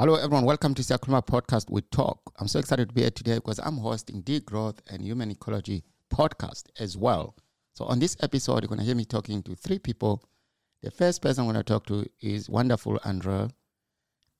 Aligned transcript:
Hello, 0.00 0.14
everyone. 0.14 0.44
Welcome 0.44 0.74
to 0.74 0.82
Siakulma 0.82 1.26
Podcast 1.26 1.68
with 1.70 1.90
Talk. 1.90 2.20
I'm 2.38 2.46
so 2.46 2.60
excited 2.60 2.88
to 2.88 2.94
be 2.94 3.00
here 3.00 3.10
today 3.10 3.34
because 3.34 3.58
I'm 3.58 3.78
hosting 3.78 4.22
the 4.24 4.38
Growth 4.38 4.80
and 4.88 5.02
Human 5.02 5.32
Ecology 5.32 5.82
podcast 6.08 6.66
as 6.78 6.96
well. 6.96 7.34
So, 7.72 7.84
on 7.84 7.98
this 7.98 8.16
episode, 8.20 8.62
you're 8.62 8.68
going 8.68 8.78
to 8.78 8.84
hear 8.84 8.94
me 8.94 9.04
talking 9.04 9.42
to 9.42 9.56
three 9.56 9.80
people. 9.80 10.22
The 10.84 10.92
first 10.92 11.20
person 11.20 11.40
I'm 11.42 11.52
going 11.52 11.56
to 11.56 11.64
talk 11.64 11.84
to 11.86 12.06
is 12.20 12.48
wonderful 12.48 13.00
Andrea. 13.04 13.50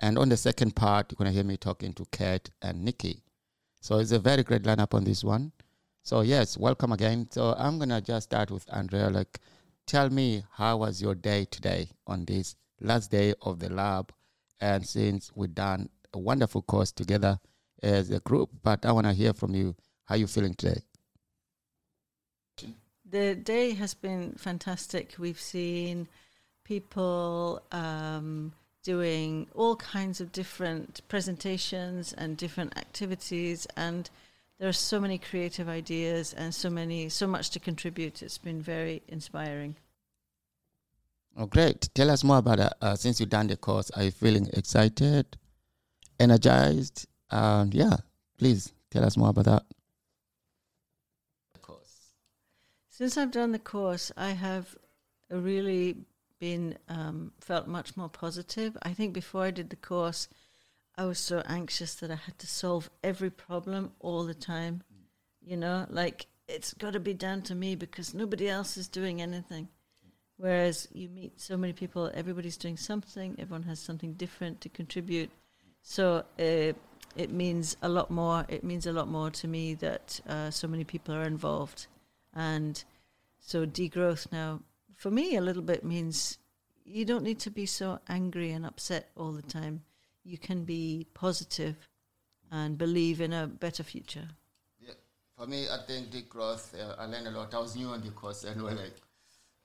And 0.01 0.19
on 0.19 0.29
the 0.29 0.37
second 0.37 0.77
part, 0.77 1.11
you're 1.11 1.17
going 1.17 1.31
to 1.31 1.35
hear 1.35 1.45
me 1.45 1.57
talking 1.57 1.93
to 1.95 2.07
Kate 2.13 2.51
and 2.63 2.85
Nikki. 2.85 3.23
So, 3.81 3.99
it's 3.99 4.13
a 4.13 4.19
very 4.19 4.43
great 4.43 4.63
lineup 4.63 4.95
on 4.95 5.05
this 5.05 5.25
one. 5.25 5.53
So, 6.03 6.21
yes, 6.23 6.57
welcome 6.57 6.93
again. 6.93 7.29
So, 7.31 7.55
I'm 7.59 7.79
going 7.79 7.91
to 7.91 8.01
just 8.01 8.31
start 8.31 8.51
with 8.51 8.65
Andrea. 8.73 9.11
Like, 9.11 9.41
tell 9.87 10.11
me, 10.11 10.45
how 10.53 10.79
was 10.79 11.03
your 11.03 11.15
day 11.15 11.47
today 11.47 11.91
on 12.07 12.25
this 12.25 12.57
last 12.81 13.11
day 13.11 13.35
of 13.43 13.59
the 13.59 13.71
lab? 13.71 14.13
and 14.61 14.87
since 14.87 15.31
we've 15.35 15.55
done 15.55 15.89
a 16.13 16.19
wonderful 16.19 16.63
course 16.63 16.93
together 16.93 17.39
as 17.83 18.11
a 18.11 18.21
group. 18.21 18.51
But 18.63 18.85
I 18.85 18.93
want 18.93 19.07
to 19.07 19.13
hear 19.13 19.33
from 19.33 19.55
you. 19.55 19.77
How 20.07 20.15
are 20.15 20.19
you 20.19 20.27
feeling 20.27 20.55
today? 20.55 20.83
The 23.11 23.35
day 23.35 23.73
has 23.73 23.95
been 23.95 24.33
fantastic. 24.33 25.15
We've 25.19 25.41
seen 25.41 26.09
people 26.65 27.63
um, 27.73 28.53
doing 28.83 29.49
all 29.55 29.77
kinds 29.77 30.21
of 30.21 30.33
different 30.33 31.01
presentations 31.09 32.13
and 32.13 32.37
different 32.37 32.77
activities, 32.79 33.67
and 33.77 34.09
there 34.59 34.69
are 34.69 34.73
so 34.73 35.01
many 35.01 35.19
creative 35.19 35.69
ideas 35.69 36.33
and 36.33 36.55
so 36.55 36.71
many, 36.71 37.09
so 37.09 37.27
much 37.27 37.51
to 37.51 37.61
contribute. 37.61 38.23
It's 38.23 38.39
been 38.39 38.61
very 38.61 39.03
inspiring. 39.09 39.77
Oh, 41.37 41.47
great. 41.47 41.89
Tell 41.95 42.11
us 42.11 42.25
more 42.25 42.39
about 42.39 42.59
it. 42.59 42.73
Uh, 42.83 42.97
since 42.97 43.21
you've 43.21 43.29
done 43.29 43.47
the 43.47 43.57
course, 43.57 43.91
are 43.91 44.03
you 44.03 44.11
feeling 44.11 44.49
excited, 44.53 45.37
energized? 46.19 47.07
Um, 47.31 47.71
yeah, 47.73 47.97
please 48.39 48.73
tell 48.91 49.05
us 49.05 49.17
more 49.17 49.29
about 49.29 49.45
that. 49.45 49.63
Course. 51.63 52.15
Since 52.89 53.17
I've 53.17 53.31
done 53.31 53.53
the 53.53 53.61
course, 53.61 54.11
I 54.17 54.31
have 54.31 54.75
a 55.31 55.37
really 55.37 55.99
been 56.39 56.79
um, 56.89 57.33
felt 57.41 57.67
much 57.67 57.97
more 57.97 58.09
positive. 58.09 58.77
I 58.83 58.93
think 58.93 59.13
before 59.13 59.45
I 59.45 59.51
did 59.51 59.71
the 59.71 59.77
course, 59.77 60.29
I 60.97 61.05
was 61.05 61.19
so 61.19 61.43
anxious 61.47 61.95
that 61.97 62.11
I 62.11 62.17
had 62.17 62.39
to 62.39 62.47
solve 62.47 62.91
every 63.05 63.31
problem 63.31 63.93
all 64.01 64.25
the 64.25 64.35
time. 64.35 64.83
You 65.41 65.57
know, 65.57 65.87
like 65.89 66.27
it's 66.49 66.75
got 66.75 66.95
to 66.95 67.01
be 67.01 67.15
down 67.15 67.43
to 67.43 67.55
me 67.55 67.75
because 67.75 68.15
nobody 68.15 68.49
else 68.49 68.77
is 68.77 68.89
doing 68.89 69.23
anything. 69.23 69.69
Whereas 70.37 70.89
you 70.93 71.09
meet 71.09 71.41
so 71.41 71.57
many 71.57 71.73
people, 71.73 72.11
everybody's 72.15 72.57
doing 72.57 72.77
something, 72.77 73.35
everyone 73.39 73.65
has 73.65 73.81
something 73.81 74.15
different 74.15 74.61
to 74.61 74.69
contribute. 74.69 75.31
So 75.83 76.25
uh, 76.39 76.73
it 77.17 77.31
means 77.33 77.77
a 77.83 77.89
lot 77.89 78.11
more. 78.11 78.47
It 78.49 78.63
means 78.63 78.87
a 78.87 78.93
lot 78.93 79.09
more 79.09 79.31
to 79.31 79.49
me 79.49 79.75
that 79.75 80.21
uh, 80.29 80.51
so 80.51 80.69
many 80.69 80.85
people 80.85 81.15
are 81.15 81.25
involved. 81.25 81.89
And 82.35 82.83
so 83.41 83.67
degrowth 83.67 84.31
now, 84.31 84.61
for 84.99 85.13
me, 85.13 85.37
a 85.37 85.41
little 85.41 85.63
bit 85.63 85.85
means 85.85 86.39
you 86.85 87.05
don't 87.05 87.23
need 87.23 87.39
to 87.41 87.51
be 87.51 87.67
so 87.67 88.01
angry 88.09 88.51
and 88.51 88.67
upset 88.67 89.11
all 89.17 89.31
the 89.31 89.43
time. 89.43 89.83
You 90.25 90.39
can 90.39 90.65
be 90.65 91.07
positive 91.15 91.77
and 92.51 92.77
believe 92.77 93.21
in 93.21 93.33
a 93.33 93.47
better 93.47 93.85
future. 93.85 94.29
Yeah, 94.81 94.95
for 95.37 95.47
me, 95.47 95.69
I 95.69 95.79
think 95.87 96.11
degrowth, 96.11 96.75
uh, 96.75 96.97
I 96.99 97.07
learned 97.07 97.29
a 97.29 97.31
lot. 97.31 97.55
I 97.55 97.61
was 97.61 97.77
new 97.77 97.87
on 97.87 98.03
the 98.03 98.11
course 98.11 98.45
anyway, 98.45 98.75
like 98.75 98.97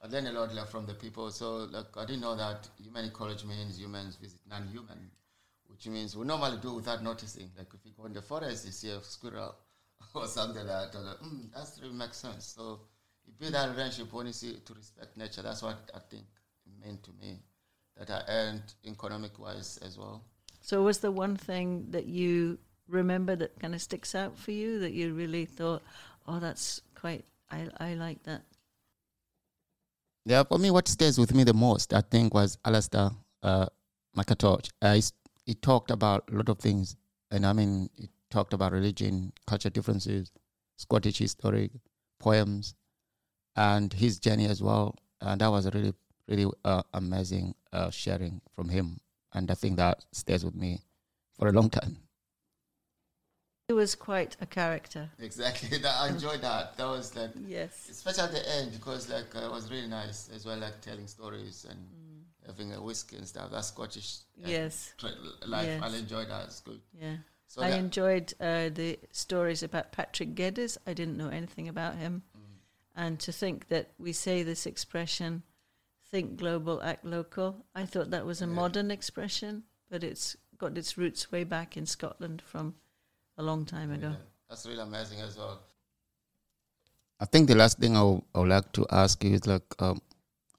I 0.03 0.07
learned 0.07 0.27
a 0.27 0.31
lot 0.33 0.53
like, 0.53 0.67
from 0.67 0.85
the 0.85 0.93
people. 0.93 1.31
So 1.31 1.67
like 1.71 1.97
I 1.97 2.05
didn't 2.05 2.21
know 2.21 2.35
that 2.35 2.69
human 2.79 3.05
ecology 3.05 3.47
means 3.47 3.79
humans 3.79 4.17
visit 4.17 4.39
non-human, 4.47 5.09
which 5.65 5.87
means 5.87 6.15
we 6.15 6.25
normally 6.25 6.57
do 6.61 6.75
without 6.75 7.01
noticing. 7.01 7.49
Like 7.57 7.73
if 7.73 7.79
you 7.83 7.91
go 7.97 8.05
in 8.05 8.13
the 8.13 8.21
forest, 8.21 8.67
you 8.67 8.71
see 8.71 8.91
a 8.91 9.01
squirrel 9.01 9.55
or 10.13 10.27
something 10.27 10.67
like 10.67 10.91
that. 10.91 10.99
Like, 11.03 11.17
mm, 11.17 11.51
that 11.53 11.71
really 11.81 11.95
makes 11.95 12.17
sense. 12.17 12.45
So 12.45 12.81
you 13.25 13.33
build 13.39 13.53
that 13.53 13.69
relationship 13.69 14.13
when 14.13 14.27
you 14.27 14.33
see 14.33 14.53
to 14.65 14.73
respect 14.73 15.17
nature. 15.17 15.41
That's 15.41 15.61
what 15.61 15.91
I 15.93 15.99
think 16.09 16.23
it 16.65 16.85
meant 16.85 17.03
to 17.03 17.11
me 17.21 17.39
that 17.97 18.09
I 18.09 18.23
earned 18.27 18.73
economic 18.85 19.37
wise 19.39 19.77
as 19.85 19.97
well. 19.97 20.23
So 20.61 20.81
was 20.83 20.99
the 20.99 21.11
one 21.11 21.35
thing 21.35 21.87
that 21.91 22.05
you 22.05 22.57
remember 22.87 23.35
that 23.35 23.59
kind 23.59 23.75
of 23.75 23.81
sticks 23.81 24.15
out 24.15 24.37
for 24.37 24.51
you 24.51 24.79
that 24.79 24.93
you 24.93 25.13
really 25.13 25.45
thought, 25.45 25.83
oh, 26.27 26.39
that's 26.39 26.81
quite 26.95 27.25
I 27.51 27.67
I 27.79 27.93
like 27.95 28.23
that. 28.23 28.43
Yeah, 30.25 30.43
for 30.43 30.57
me, 30.57 30.71
what 30.71 30.87
stays 30.87 31.19
with 31.19 31.33
me 31.33 31.43
the 31.43 31.53
most, 31.53 31.93
I 31.93 32.01
think, 32.01 32.33
was 32.33 32.57
Alastair 32.63 33.11
uh, 33.41 33.65
McIntosh. 34.17 34.69
Uh, 34.81 34.99
he 35.45 35.53
talked 35.53 35.91
about 35.91 36.23
a 36.31 36.35
lot 36.35 36.47
of 36.47 36.59
things, 36.59 36.95
and 37.29 37.45
I 37.45 37.51
mean, 37.51 37.89
he 37.93 38.09
talked 38.31 38.53
about 38.53 38.71
religion, 38.71 39.33
culture 39.45 39.69
differences, 39.69 40.31
Scottish 40.77 41.19
history, 41.19 41.71
poems, 42.19 42.73
and 43.55 43.93
his 43.93 44.19
journey 44.19 44.45
as 44.45 44.61
well. 44.61 44.95
And 45.21 45.41
that 45.41 45.47
was 45.47 45.65
a 45.65 45.71
really, 45.71 45.93
really 46.27 46.51
uh, 46.65 46.83
amazing 46.93 47.55
uh, 47.71 47.89
sharing 47.89 48.41
from 48.55 48.69
him. 48.69 48.99
And 49.33 49.49
I 49.49 49.53
think 49.53 49.77
that 49.77 50.05
stays 50.11 50.43
with 50.45 50.55
me 50.55 50.81
for 51.37 51.47
a 51.47 51.51
long 51.51 51.69
time. 51.69 51.97
He 53.67 53.73
was 53.73 53.95
quite 53.95 54.35
a 54.41 54.45
character. 54.45 55.09
Exactly. 55.19 55.77
That, 55.81 55.95
I 55.99 56.09
enjoyed 56.09 56.41
that. 56.41 56.77
That 56.77 56.87
was 56.87 57.15
like 57.15 57.31
yes, 57.47 57.87
especially 57.89 58.23
at 58.23 58.31
the 58.31 58.55
end 58.57 58.73
because 58.73 59.09
like 59.09 59.33
uh, 59.35 59.45
it 59.45 59.51
was 59.51 59.71
really 59.71 59.87
nice 59.87 60.29
as 60.35 60.45
well, 60.45 60.57
like 60.57 60.81
telling 60.81 61.07
stories 61.07 61.65
and 61.69 61.79
mm. 61.79 62.45
having 62.45 62.73
a 62.73 62.81
whiskey 62.81 63.15
and 63.15 63.27
stuff. 63.27 63.51
That 63.51 63.63
Scottish 63.63 64.17
uh, 64.43 64.49
yes 64.49 64.93
life. 65.47 65.65
Yes. 65.65 65.81
I 65.81 65.97
enjoyed 65.97 66.29
that. 66.29 66.45
It's 66.45 66.59
good. 66.59 66.81
Yeah. 66.93 67.15
So 67.47 67.61
I 67.61 67.69
enjoyed 67.69 68.33
uh, 68.39 68.69
the 68.69 68.99
stories 69.11 69.63
about 69.63 69.91
Patrick 69.91 70.35
Geddes. 70.35 70.77
I 70.87 70.93
didn't 70.93 71.17
know 71.17 71.29
anything 71.29 71.67
about 71.69 71.95
him. 71.95 72.23
And 72.95 73.19
to 73.19 73.31
think 73.31 73.67
that 73.69 73.91
we 73.97 74.13
say 74.13 74.43
this 74.43 74.65
expression, 74.65 75.43
"think 76.11 76.37
global, 76.37 76.81
act 76.81 77.05
local." 77.05 77.65
I 77.73 77.85
thought 77.85 78.11
that 78.11 78.25
was 78.25 78.41
a 78.41 78.45
yeah. 78.45 78.53
modern 78.53 78.91
expression, 78.91 79.63
but 79.89 80.03
it's 80.03 80.37
got 80.57 80.77
its 80.77 80.97
roots 80.97 81.31
way 81.31 81.43
back 81.43 81.75
in 81.77 81.85
Scotland 81.85 82.41
from 82.41 82.75
a 83.37 83.43
long 83.43 83.65
time 83.65 83.91
ago. 83.91 84.09
Yeah, 84.09 84.25
that's 84.49 84.65
really 84.65 84.81
amazing 84.81 85.21
as 85.21 85.37
well. 85.37 85.59
I 87.19 87.25
think 87.25 87.47
the 87.47 87.55
last 87.55 87.79
thing 87.79 87.95
I 87.95 88.03
would, 88.03 88.49
like 88.49 88.71
to 88.73 88.85
ask 88.91 89.23
you 89.23 89.33
is 89.33 89.47
like, 89.47 89.63
um, 89.79 90.01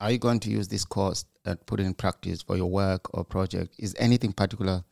are 0.00 0.10
you 0.10 0.18
going 0.18 0.40
to 0.40 0.50
use 0.50 0.68
this 0.68 0.84
course 0.84 1.24
and 1.44 1.64
put 1.66 1.80
it 1.80 1.84
in 1.84 1.94
practice 1.94 2.42
for 2.42 2.56
your 2.56 2.70
work 2.70 3.14
or 3.16 3.24
project? 3.24 3.74
Is 3.78 3.94
anything 3.98 4.32
particular 4.32 4.82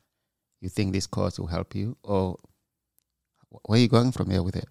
you 0.61 0.69
think 0.69 0.93
this 0.93 1.07
course 1.07 1.39
will 1.39 1.47
help 1.47 1.75
you, 1.75 1.97
or 2.03 2.37
where 3.67 3.79
are 3.79 3.81
you 3.81 3.89
going 3.89 4.13
from 4.13 4.31
here 4.31 4.43
with 4.43 4.57
it? 4.57 4.69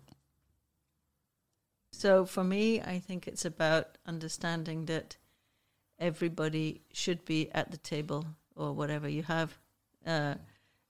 So 2.01 2.25
for 2.25 2.43
me, 2.43 2.81
I 2.81 2.97
think 2.97 3.27
it's 3.27 3.45
about 3.45 3.99
understanding 4.07 4.85
that 4.85 5.17
everybody 5.99 6.81
should 6.91 7.23
be 7.25 7.51
at 7.51 7.69
the 7.69 7.77
table 7.77 8.25
or 8.55 8.73
whatever 8.73 9.07
you 9.07 9.21
have. 9.21 9.59
Uh, 10.03 10.33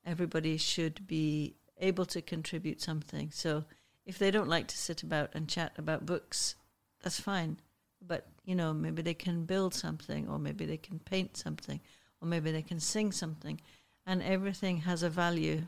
everybody 0.05 0.55
should 0.55 1.05
be 1.07 1.57
able 1.81 2.05
to 2.05 2.21
contribute 2.21 2.81
something. 2.81 3.29
So 3.29 3.65
if 4.05 4.19
they 4.19 4.31
don't 4.31 4.47
like 4.47 4.67
to 4.67 4.77
sit 4.77 5.03
about 5.03 5.31
and 5.33 5.49
chat 5.49 5.73
about 5.77 6.05
books, 6.05 6.55
that's 7.03 7.19
fine. 7.19 7.57
But, 8.01 8.27
you 8.45 8.55
know, 8.55 8.73
maybe 8.73 9.01
they 9.01 9.13
can 9.13 9.43
build 9.43 9.73
something, 9.73 10.29
or 10.29 10.39
maybe 10.39 10.65
they 10.65 10.77
can 10.77 10.99
paint 10.99 11.35
something, 11.35 11.81
or 12.21 12.27
maybe 12.29 12.53
they 12.53 12.61
can 12.61 12.79
sing 12.79 13.11
something. 13.11 13.59
And 14.05 14.23
everything 14.23 14.77
has 14.77 15.03
a 15.03 15.09
value. 15.09 15.63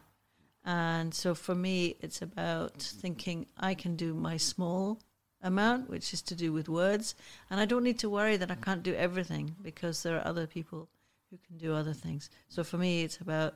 And 0.64 1.14
so 1.14 1.36
for 1.36 1.54
me, 1.54 1.98
it's 2.00 2.22
about 2.22 2.82
thinking 2.82 3.48
I 3.58 3.74
can 3.74 3.98
do 3.98 4.14
my 4.14 4.38
small 4.38 5.02
amount, 5.44 5.90
which 5.90 6.14
is 6.14 6.22
to 6.24 6.36
do 6.36 6.52
with 6.52 6.70
words. 6.70 7.16
And 7.50 7.60
I 7.60 7.66
don't 7.66 7.84
need 7.84 8.00
to 8.00 8.10
worry 8.10 8.38
that 8.38 8.50
I 8.50 8.56
can't 8.56 8.82
do 8.82 8.96
everything 8.96 9.56
because 9.62 10.02
there 10.02 10.18
are 10.18 10.28
other 10.28 10.48
people 10.48 10.88
who 11.30 11.38
can 11.46 11.58
do 11.58 11.74
other 11.74 11.94
things. 11.94 12.30
So 12.50 12.64
for 12.64 12.78
me, 12.78 13.04
it's 13.04 13.18
about 13.18 13.56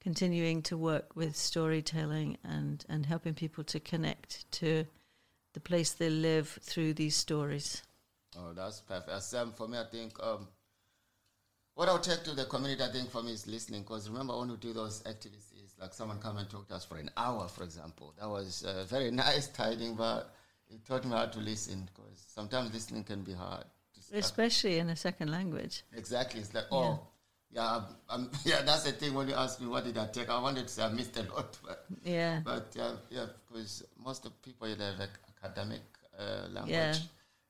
continuing 0.00 0.62
to 0.62 0.76
work 0.76 1.16
with 1.16 1.36
storytelling 1.36 2.36
and, 2.44 2.84
and 2.88 3.06
helping 3.06 3.34
people 3.34 3.64
to 3.64 3.80
connect 3.80 4.50
to 4.52 4.84
the 5.54 5.60
place 5.60 5.92
they 5.92 6.10
live 6.10 6.58
through 6.62 6.94
these 6.94 7.16
stories. 7.16 7.82
Oh, 8.36 8.52
that's 8.52 8.80
perfect. 8.80 9.10
As, 9.10 9.32
um, 9.34 9.52
for 9.52 9.68
me, 9.68 9.78
I 9.78 9.84
think 9.84 10.22
um, 10.22 10.48
what 11.74 11.88
I'll 11.88 11.98
take 11.98 12.22
to 12.24 12.34
the 12.34 12.44
community, 12.44 12.82
I 12.82 12.90
think 12.90 13.10
for 13.10 13.22
me, 13.22 13.32
is 13.32 13.46
listening. 13.46 13.82
Because 13.82 14.08
remember, 14.08 14.38
when 14.38 14.50
we 14.50 14.56
do 14.56 14.72
those 14.72 15.04
activities, 15.06 15.74
like 15.80 15.94
someone 15.94 16.18
come 16.18 16.38
and 16.38 16.48
talk 16.48 16.68
to 16.68 16.74
us 16.74 16.84
for 16.84 16.96
an 16.96 17.10
hour, 17.16 17.48
for 17.48 17.64
example. 17.64 18.14
That 18.18 18.28
was 18.28 18.64
uh, 18.64 18.84
very 18.88 19.10
nice 19.26 19.48
timing, 19.48 19.94
but 19.94 20.34
it 20.70 20.84
taught 20.86 21.04
me 21.04 21.10
how 21.12 21.26
to 21.26 21.38
listen. 21.40 21.88
Because 21.94 22.24
sometimes 22.34 22.72
listening 22.72 23.04
can 23.04 23.22
be 23.22 23.32
hard. 23.32 23.64
Especially 24.12 24.78
in 24.78 24.88
a 24.88 24.96
second 24.96 25.30
language. 25.30 25.82
Exactly. 25.94 26.40
It's 26.40 26.54
like, 26.54 26.64
oh, 26.72 27.00
Yeah, 27.50 27.66
um, 27.76 27.84
um, 28.10 28.30
yeah, 28.44 28.62
that's 28.62 28.84
the 28.84 28.92
thing. 28.92 29.14
When 29.14 29.28
you 29.28 29.34
ask 29.34 29.60
me 29.60 29.66
what 29.66 29.84
did 29.84 29.96
I 29.98 30.06
take, 30.06 30.28
I 30.30 30.40
wanted 30.40 30.66
to 30.68 30.72
say 30.72 30.82
I 30.82 30.88
missed 30.90 31.16
a 31.18 31.22
lot, 31.34 31.56
but 31.66 31.86
Yeah. 32.04 32.40
but 32.44 32.74
uh, 32.78 32.96
yeah, 33.10 33.26
because 33.48 33.84
most 34.02 34.26
of 34.26 34.40
people 34.42 34.68
they 34.68 34.90
like 34.98 35.10
academic 35.42 35.82
uh, 36.18 36.48
language, 36.50 36.70
Yeah. 36.70 36.94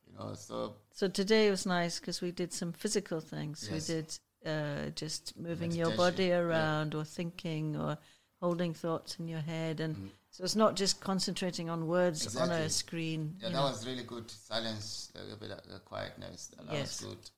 you 0.06 0.18
know. 0.18 0.34
So 0.34 0.74
So 0.92 1.08
today 1.08 1.50
was 1.50 1.64
nice 1.66 1.98
because 2.00 2.20
we 2.20 2.30
did 2.32 2.52
some 2.52 2.72
physical 2.72 3.20
things. 3.20 3.68
Yes. 3.70 3.88
We 3.88 3.94
did 3.94 4.18
uh, 4.46 4.90
just 4.94 5.36
moving 5.36 5.72
your 5.72 5.90
body 5.96 6.28
Meditation, 6.28 6.30
yeah. 6.30 6.38
around 6.38 6.94
or 6.94 7.04
thinking 7.04 7.76
or 7.76 7.98
holding 8.40 8.74
thoughts 8.74 9.16
in 9.18 9.26
your 9.28 9.40
head. 9.42 9.80
And 9.80 9.96
Mhm. 9.96 10.10
So 10.38 10.44
it's 10.44 10.54
not 10.54 10.76
just 10.76 11.00
concentrating 11.00 11.68
on 11.68 11.88
words 11.88 12.36
on 12.36 12.48
a 12.52 12.68
screen. 12.70 13.34
yeah, 13.40 13.48
that 13.48 13.54
know. 13.54 13.62
was 13.64 13.84
really 13.84 14.04
good. 14.04 14.30
Silence, 14.30 15.10
a 15.16 15.34
bit 15.36 15.50
of 15.50 15.84
quietness. 15.84 16.52
That 16.56 16.72
Yes. 16.72 17.02
was 17.02 17.10
good. 17.10 17.30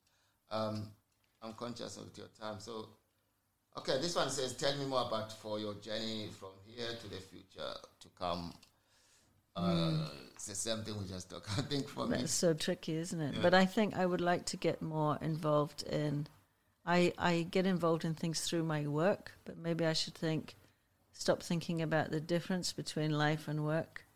Um, 0.50 0.90
I'm 1.40 1.54
conscious 1.54 1.96
of 1.96 2.14
your 2.14 2.26
time, 2.38 2.60
so. 2.60 2.90
Okay, 3.78 3.98
this 4.02 4.14
one 4.16 4.28
says, 4.28 4.54
"Tell 4.54 4.76
me 4.76 4.84
more 4.84 5.06
about 5.06 5.32
for 5.32 5.58
your 5.58 5.72
journey 5.74 6.28
from 6.38 6.50
here 6.66 6.94
to 7.00 7.08
the 7.08 7.20
future 7.20 7.72
to 8.00 8.08
come." 8.18 8.52
Uh, 9.56 10.10
It's 10.34 10.44
the 10.46 10.54
same 10.54 10.84
thing 10.84 10.98
we 10.98 11.06
just 11.08 11.30
talked. 11.30 11.48
I 11.58 11.62
think 11.62 11.88
for 11.88 12.06
me, 12.06 12.18
That's 12.18 12.34
so 12.34 12.52
tricky, 12.52 12.96
isn't 12.96 13.18
it? 13.20 13.34
Yeah. 13.36 13.40
But 13.42 13.54
I 13.54 13.64
think 13.64 13.96
I 13.96 14.04
would 14.04 14.20
like 14.20 14.44
to 14.46 14.58
get 14.58 14.82
more 14.82 15.16
involved 15.22 15.84
in. 15.84 16.26
I 16.84 17.14
I 17.16 17.46
get 17.50 17.64
involved 17.64 18.04
in 18.04 18.12
things 18.14 18.42
through 18.42 18.64
my 18.64 18.86
work, 18.86 19.32
but 19.46 19.56
maybe 19.56 19.86
I 19.86 19.94
should 19.94 20.14
think, 20.14 20.54
stop 21.12 21.42
thinking 21.42 21.82
about 21.82 22.10
the 22.10 22.20
difference 22.20 22.72
between 22.72 23.10
life 23.10 23.48
and 23.48 23.64
work, 23.64 24.06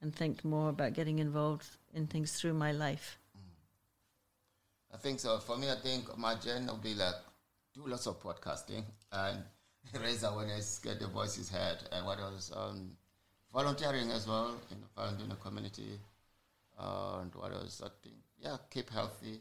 and 0.00 0.14
think 0.14 0.44
more 0.44 0.70
about 0.70 0.92
getting 0.92 1.18
involved 1.18 1.66
in 1.92 2.06
things 2.06 2.32
through 2.32 2.54
my 2.54 2.72
life. 2.72 3.18
I 4.92 4.96
think 4.96 5.18
so. 5.18 5.38
For 5.38 5.56
me, 5.56 5.70
I 5.70 5.76
think 5.76 6.16
my 6.16 6.36
journey 6.36 6.66
will 6.66 6.76
be 6.76 6.94
like 6.94 7.16
do 7.74 7.82
lots 7.86 8.06
of 8.06 8.22
podcasting 8.22 8.84
and 9.10 9.42
raise 10.00 10.22
awareness, 10.22 10.78
get 10.78 11.00
the 11.00 11.08
voices 11.08 11.50
heard, 11.50 11.78
and 11.90 12.06
what 12.06 12.20
else? 12.20 12.52
Um, 12.54 12.92
volunteering 13.52 14.10
as 14.12 14.26
well 14.28 14.54
in 14.70 14.76
founding 14.94 15.30
a 15.32 15.36
community, 15.36 15.98
uh, 16.78 17.18
and 17.22 17.34
what 17.34 17.52
else? 17.52 17.82
I 17.84 17.88
think 18.02 18.16
yeah, 18.38 18.56
keep 18.70 18.90
healthy. 18.90 19.40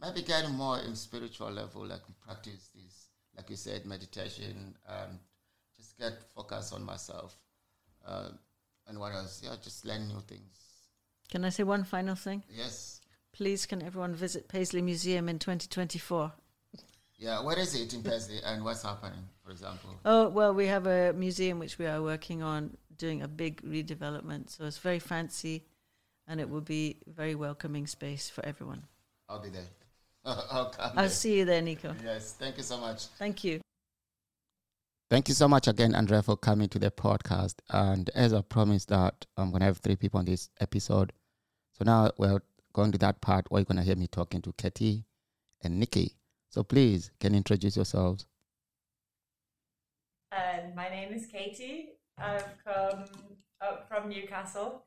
Maybe 0.00 0.22
getting 0.22 0.54
more 0.54 0.78
in 0.78 0.94
spiritual 0.94 1.50
level, 1.50 1.84
like 1.84 2.02
practice 2.24 2.70
this, 2.74 3.08
like 3.36 3.50
you 3.50 3.56
said, 3.56 3.84
meditation, 3.84 4.74
get 5.98 6.22
focus 6.34 6.72
on 6.72 6.84
myself. 6.84 7.36
Uh, 8.06 8.30
and 8.86 8.98
what 8.98 9.12
else? 9.12 9.42
Yeah, 9.44 9.54
just 9.62 9.84
learn 9.84 10.08
new 10.08 10.20
things. 10.20 10.68
Can 11.30 11.44
I 11.44 11.50
say 11.50 11.62
one 11.62 11.84
final 11.84 12.14
thing? 12.14 12.42
Yes. 12.48 13.00
Please, 13.32 13.66
can 13.66 13.82
everyone 13.82 14.14
visit 14.14 14.48
Paisley 14.48 14.82
Museum 14.82 15.28
in 15.28 15.38
2024? 15.38 16.32
Yeah, 17.18 17.42
where 17.42 17.58
is 17.58 17.74
it 17.74 17.92
in 17.92 18.02
Paisley 18.02 18.38
and 18.44 18.64
what's 18.64 18.82
happening, 18.82 19.24
for 19.44 19.50
example? 19.50 19.90
Oh, 20.04 20.28
well, 20.28 20.54
we 20.54 20.66
have 20.66 20.86
a 20.86 21.12
museum 21.12 21.58
which 21.58 21.78
we 21.78 21.86
are 21.86 22.00
working 22.00 22.42
on 22.42 22.76
doing 22.96 23.22
a 23.22 23.28
big 23.28 23.60
redevelopment. 23.62 24.50
So 24.50 24.64
it's 24.64 24.78
very 24.78 25.00
fancy 25.00 25.64
and 26.26 26.40
it 26.40 26.48
will 26.48 26.60
be 26.60 26.98
a 27.06 27.10
very 27.10 27.34
welcoming 27.34 27.86
space 27.86 28.30
for 28.30 28.44
everyone. 28.44 28.84
I'll 29.28 29.42
be 29.42 29.50
there. 29.50 29.62
I'll 30.24 30.70
come 30.70 30.92
I'll 30.96 31.08
see 31.08 31.38
you 31.38 31.44
there, 31.44 31.62
Nico. 31.62 31.94
Yes, 32.04 32.32
thank 32.32 32.56
you 32.56 32.62
so 32.62 32.78
much. 32.78 33.06
Thank 33.18 33.44
you. 33.44 33.60
Thank 35.10 35.28
you 35.28 35.34
so 35.34 35.48
much 35.48 35.68
again, 35.68 35.94
Andrea, 35.94 36.22
for 36.22 36.36
coming 36.36 36.68
to 36.68 36.78
the 36.78 36.90
podcast. 36.90 37.54
And 37.70 38.10
as 38.14 38.34
I 38.34 38.42
promised 38.42 38.88
that 38.88 39.24
I'm 39.38 39.50
going 39.50 39.60
to 39.60 39.66
have 39.66 39.78
three 39.78 39.96
people 39.96 40.18
on 40.18 40.26
this 40.26 40.50
episode. 40.60 41.12
So 41.72 41.84
now 41.84 42.10
we're 42.18 42.40
going 42.74 42.92
to 42.92 42.98
that 42.98 43.20
part 43.22 43.50
where 43.50 43.60
you're 43.60 43.64
going 43.64 43.78
to 43.78 43.82
hear 43.84 43.96
me 43.96 44.06
talking 44.06 44.42
to 44.42 44.52
Katie 44.52 45.06
and 45.62 45.80
Nikki. 45.80 46.12
So 46.50 46.62
please, 46.62 47.10
can 47.20 47.32
you 47.32 47.38
introduce 47.38 47.76
yourselves? 47.76 48.26
Um, 50.30 50.74
my 50.74 50.90
name 50.90 51.14
is 51.14 51.24
Katie. 51.26 51.94
I've 52.18 52.44
come 52.62 53.04
up 53.62 53.88
from 53.88 54.10
Newcastle, 54.10 54.84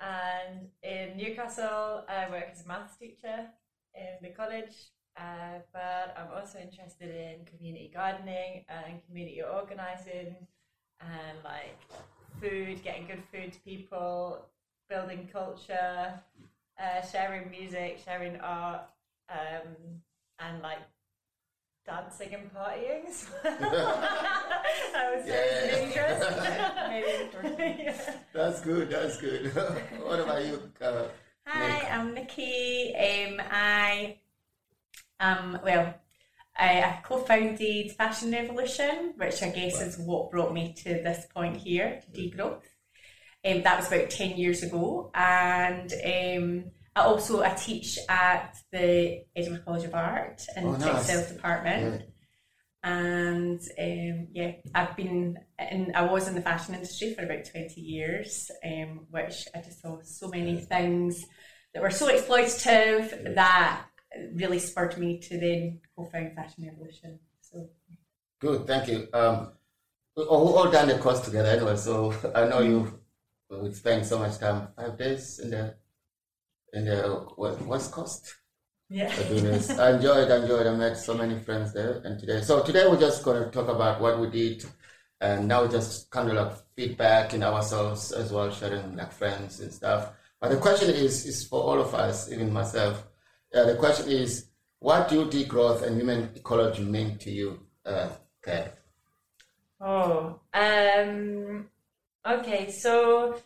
and 0.00 0.68
in 0.82 1.16
Newcastle, 1.16 2.04
I 2.08 2.30
work 2.30 2.50
as 2.52 2.64
a 2.64 2.68
maths 2.68 2.96
teacher 2.96 3.48
in 3.94 4.22
the 4.22 4.28
college. 4.28 4.74
Uh, 5.16 5.58
but 5.72 6.14
I'm 6.16 6.28
also 6.34 6.58
interested 6.58 7.10
in 7.14 7.44
community 7.44 7.90
gardening 7.92 8.64
and 8.68 9.04
community 9.06 9.42
organising, 9.42 10.36
and 11.00 11.38
like 11.44 11.78
food, 12.40 12.82
getting 12.82 13.06
good 13.06 13.22
food 13.32 13.52
to 13.52 13.60
people, 13.60 14.46
building 14.88 15.28
culture, 15.32 16.14
uh, 16.80 17.02
sharing 17.06 17.50
music, 17.50 18.00
sharing 18.04 18.40
art, 18.40 18.82
um, 19.28 20.00
and 20.38 20.62
like 20.62 20.78
dancing 21.86 22.34
and 22.34 22.54
partying. 22.54 23.06
as 23.08 23.28
well. 23.44 24.08
I 24.94 25.14
would 25.14 25.26
say 25.26 25.46
it's 25.50 25.78
interest. 25.78 27.52
Maybe. 27.62 27.82
yeah. 27.82 28.14
That's 28.32 28.60
good. 28.60 28.90
That's 28.90 29.16
good. 29.20 29.54
what 30.04 30.20
about 30.20 30.44
you? 30.44 30.60
Uh, 30.80 31.04
Hi, 31.46 31.68
Nick. 31.68 31.92
I'm 31.92 32.14
Nikki. 32.14 32.94
Um, 32.94 33.40
I 33.50 34.16
um 35.20 35.58
well, 35.62 35.94
I, 36.58 36.82
I 36.82 37.00
co-founded 37.04 37.92
Fashion 37.92 38.32
Revolution, 38.32 39.14
which 39.16 39.42
I 39.42 39.50
guess 39.50 39.80
is 39.80 39.98
what 39.98 40.30
brought 40.30 40.52
me 40.52 40.74
to 40.78 40.84
this 40.84 41.26
point 41.34 41.56
here 41.56 42.00
to 42.02 42.10
degrowth. 42.20 42.62
Um, 43.44 43.62
that 43.62 43.78
was 43.78 43.88
about 43.88 44.10
ten 44.10 44.36
years 44.36 44.62
ago, 44.62 45.10
and 45.14 45.92
um, 46.04 46.64
I 46.96 47.02
also 47.02 47.42
I 47.42 47.50
teach 47.54 47.98
at 48.08 48.56
the 48.72 49.24
Edinburgh 49.36 49.62
College 49.64 49.84
of 49.84 49.94
Art 49.94 50.44
in 50.56 50.64
Oh, 50.66 50.72
the 50.72 50.78
nice. 50.78 51.06
textiles 51.06 51.32
department. 51.32 52.02
and 52.82 53.60
um, 53.78 54.28
yeah, 54.32 54.52
I've 54.74 54.96
been 54.96 55.38
in. 55.58 55.92
I 55.94 56.02
was 56.02 56.28
in 56.28 56.34
the 56.34 56.40
fashion 56.42 56.74
industry 56.74 57.14
for 57.14 57.24
about 57.24 57.44
twenty 57.44 57.80
years, 57.80 58.50
um, 58.64 59.06
which 59.10 59.46
I 59.54 59.60
just 59.60 59.82
saw 59.82 59.98
so 60.02 60.28
many 60.28 60.60
things 60.60 61.24
that 61.74 61.82
were 61.82 61.90
so 61.90 62.08
exploitative 62.08 63.34
that 63.34 63.84
really 64.34 64.58
spurred 64.58 64.98
me 64.98 65.18
to 65.18 65.38
then 65.38 65.80
co-found 65.96 66.34
Fashion 66.34 66.66
Revolution. 66.66 67.18
So 67.40 67.68
Good, 68.40 68.66
thank 68.66 68.88
you. 68.88 69.06
Um, 69.12 69.52
we 70.16 70.24
all, 70.24 70.56
all 70.56 70.70
done 70.70 70.88
the 70.88 70.98
course 70.98 71.20
together 71.20 71.50
anyway, 71.50 71.76
so 71.76 72.14
I 72.34 72.48
know 72.48 72.60
you 72.60 73.00
would 73.50 73.76
spend 73.76 74.06
so 74.06 74.18
much 74.18 74.38
time, 74.38 74.68
five 74.76 74.96
days 74.96 75.38
in 75.38 75.50
the 75.50 75.74
in 76.72 76.84
the 76.84 77.26
West 77.36 77.92
Coast. 77.92 78.34
yeah, 78.88 79.10
for 79.10 79.28
doing 79.28 79.44
this. 79.44 79.70
I 79.70 79.92
enjoyed, 79.92 80.30
I 80.30 80.36
enjoyed. 80.36 80.66
I 80.66 80.74
met 80.74 80.96
so 80.96 81.14
many 81.14 81.38
friends 81.38 81.72
there, 81.72 82.00
and 82.04 82.18
today. 82.18 82.40
So 82.40 82.62
today 82.62 82.86
we're 82.88 83.00
just 83.00 83.22
going 83.24 83.42
to 83.42 83.50
talk 83.50 83.68
about 83.68 84.00
what 84.00 84.18
we 84.18 84.30
did, 84.30 84.64
and 85.20 85.46
now 85.46 85.66
just 85.66 86.10
kind 86.10 86.30
of 86.30 86.34
like 86.34 86.56
feedback 86.76 87.34
in 87.34 87.42
ourselves 87.42 88.12
as 88.12 88.32
well, 88.32 88.50
sharing 88.50 88.96
like 88.96 89.12
friends 89.12 89.60
and 89.60 89.72
stuff. 89.72 90.12
But 90.40 90.50
the 90.50 90.56
question 90.56 90.90
is, 90.90 91.26
is 91.26 91.46
for 91.46 91.62
all 91.62 91.80
of 91.80 91.94
us, 91.94 92.32
even 92.32 92.52
myself. 92.52 93.06
Uh, 93.54 93.64
the 93.64 93.76
question 93.76 94.08
is, 94.08 94.46
what 94.78 95.08
do 95.08 95.26
degrowth 95.26 95.82
and 95.82 95.96
human 95.96 96.30
ecology 96.34 96.84
mean 96.84 97.18
to 97.18 97.30
you? 97.30 97.60
Uh, 97.84 98.08
okay. 98.42 98.70
Oh, 99.80 100.40
um, 100.54 101.66
okay. 102.26 102.70
So 102.70 103.40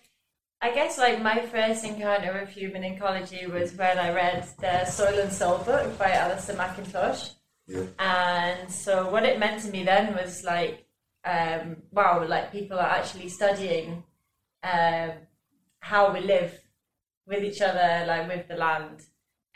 I 0.61 0.73
guess 0.75 0.99
like 0.99 1.23
my 1.23 1.40
first 1.46 1.84
encounter 1.84 2.32
with 2.32 2.50
human 2.50 2.84
ecology 2.84 3.46
was 3.46 3.75
when 3.75 3.99
I 3.99 4.12
read 4.12 4.46
the 4.61 4.84
Soil 4.84 5.18
and 5.18 5.32
Soul 5.32 5.58
book 5.58 5.99
by 5.99 6.11
Alastair 6.11 6.56
McIntosh. 6.56 7.34
Yeah. 7.66 7.84
And 7.99 8.70
so 8.70 9.11
what 9.11 9.25
it 9.25 9.38
meant 9.38 9.62
to 9.62 9.70
me 9.70 9.84
then 9.84 10.14
was 10.14 10.44
like, 10.44 10.87
um, 11.25 11.76
wow, 11.90 12.26
like 12.26 12.52
people 12.52 12.78
are 12.78 12.90
actually 12.99 13.28
studying 13.28 14.04
um, 14.62 15.12
how 15.80 16.12
we 16.12 16.20
live 16.20 16.58
with 17.26 17.42
each 17.42 17.61
other, 17.61 18.04
like 18.06 18.28
with 18.28 18.49
the 18.49 18.56
land, 18.56 19.02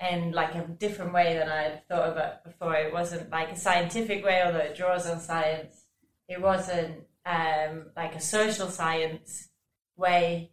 in 0.00 0.32
like 0.32 0.54
a 0.54 0.66
different 0.66 1.12
way 1.12 1.36
than 1.36 1.48
I 1.48 1.62
had 1.62 1.88
thought 1.88 2.08
of 2.10 2.16
it 2.16 2.34
before. 2.44 2.74
It 2.74 2.92
wasn't 2.92 3.30
like 3.30 3.52
a 3.52 3.56
scientific 3.56 4.24
way, 4.24 4.42
although 4.44 4.58
it 4.58 4.76
draws 4.76 5.08
on 5.08 5.20
science. 5.20 5.84
It 6.28 6.40
wasn't 6.40 7.04
um, 7.26 7.86
like 7.96 8.14
a 8.14 8.20
social 8.20 8.68
science 8.68 9.48
way, 9.96 10.52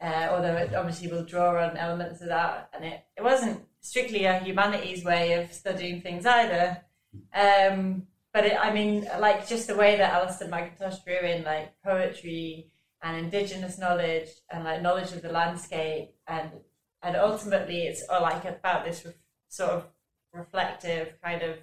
uh, 0.00 0.28
although 0.30 0.56
it 0.56 0.74
obviously 0.74 1.08
will 1.08 1.24
draw 1.24 1.62
on 1.62 1.76
elements 1.76 2.22
of 2.22 2.28
that. 2.28 2.70
And 2.72 2.84
it, 2.84 3.04
it 3.16 3.22
wasn't 3.22 3.60
strictly 3.80 4.24
a 4.24 4.38
humanities 4.38 5.04
way 5.04 5.34
of 5.34 5.52
studying 5.52 6.00
things 6.00 6.24
either. 6.24 6.82
Um, 7.34 8.06
but 8.32 8.46
it, 8.46 8.56
I 8.58 8.72
mean, 8.72 9.06
like 9.18 9.48
just 9.48 9.66
the 9.66 9.76
way 9.76 9.96
that 9.96 10.12
Alastair 10.12 10.48
McIntosh 10.48 11.04
drew 11.04 11.18
in 11.18 11.44
like 11.44 11.72
poetry 11.84 12.70
and 13.02 13.16
indigenous 13.16 13.78
knowledge 13.78 14.28
and 14.50 14.64
like 14.64 14.82
knowledge 14.82 15.12
of 15.12 15.22
the 15.22 15.32
landscape 15.32 16.10
and 16.26 16.50
and 17.02 17.16
ultimately 17.16 17.82
it's 17.86 18.02
all 18.08 18.22
like 18.22 18.44
about 18.44 18.84
this 18.84 19.04
re- 19.04 19.12
sort 19.48 19.70
of 19.70 19.84
reflective 20.32 21.14
kind 21.22 21.42
of 21.42 21.56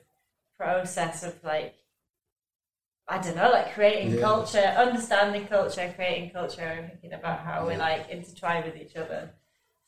process 0.57 1.23
of 1.23 1.35
like 1.43 1.75
I 3.09 3.19
don't 3.21 3.37
know, 3.37 3.49
like 3.51 3.73
creating 3.73 4.15
Yeah. 4.15 4.21
culture, 4.21 4.67
understanding 4.85 5.47
culture, 5.47 5.93
creating 5.95 6.31
culture, 6.31 6.61
and 6.61 6.89
thinking 6.89 7.13
about 7.13 7.39
how 7.39 7.65
we 7.65 7.73
Yeah. 7.73 7.79
like 7.79 8.09
intertwine 8.09 8.63
with 8.65 8.75
each 8.75 8.95
other. 8.97 9.33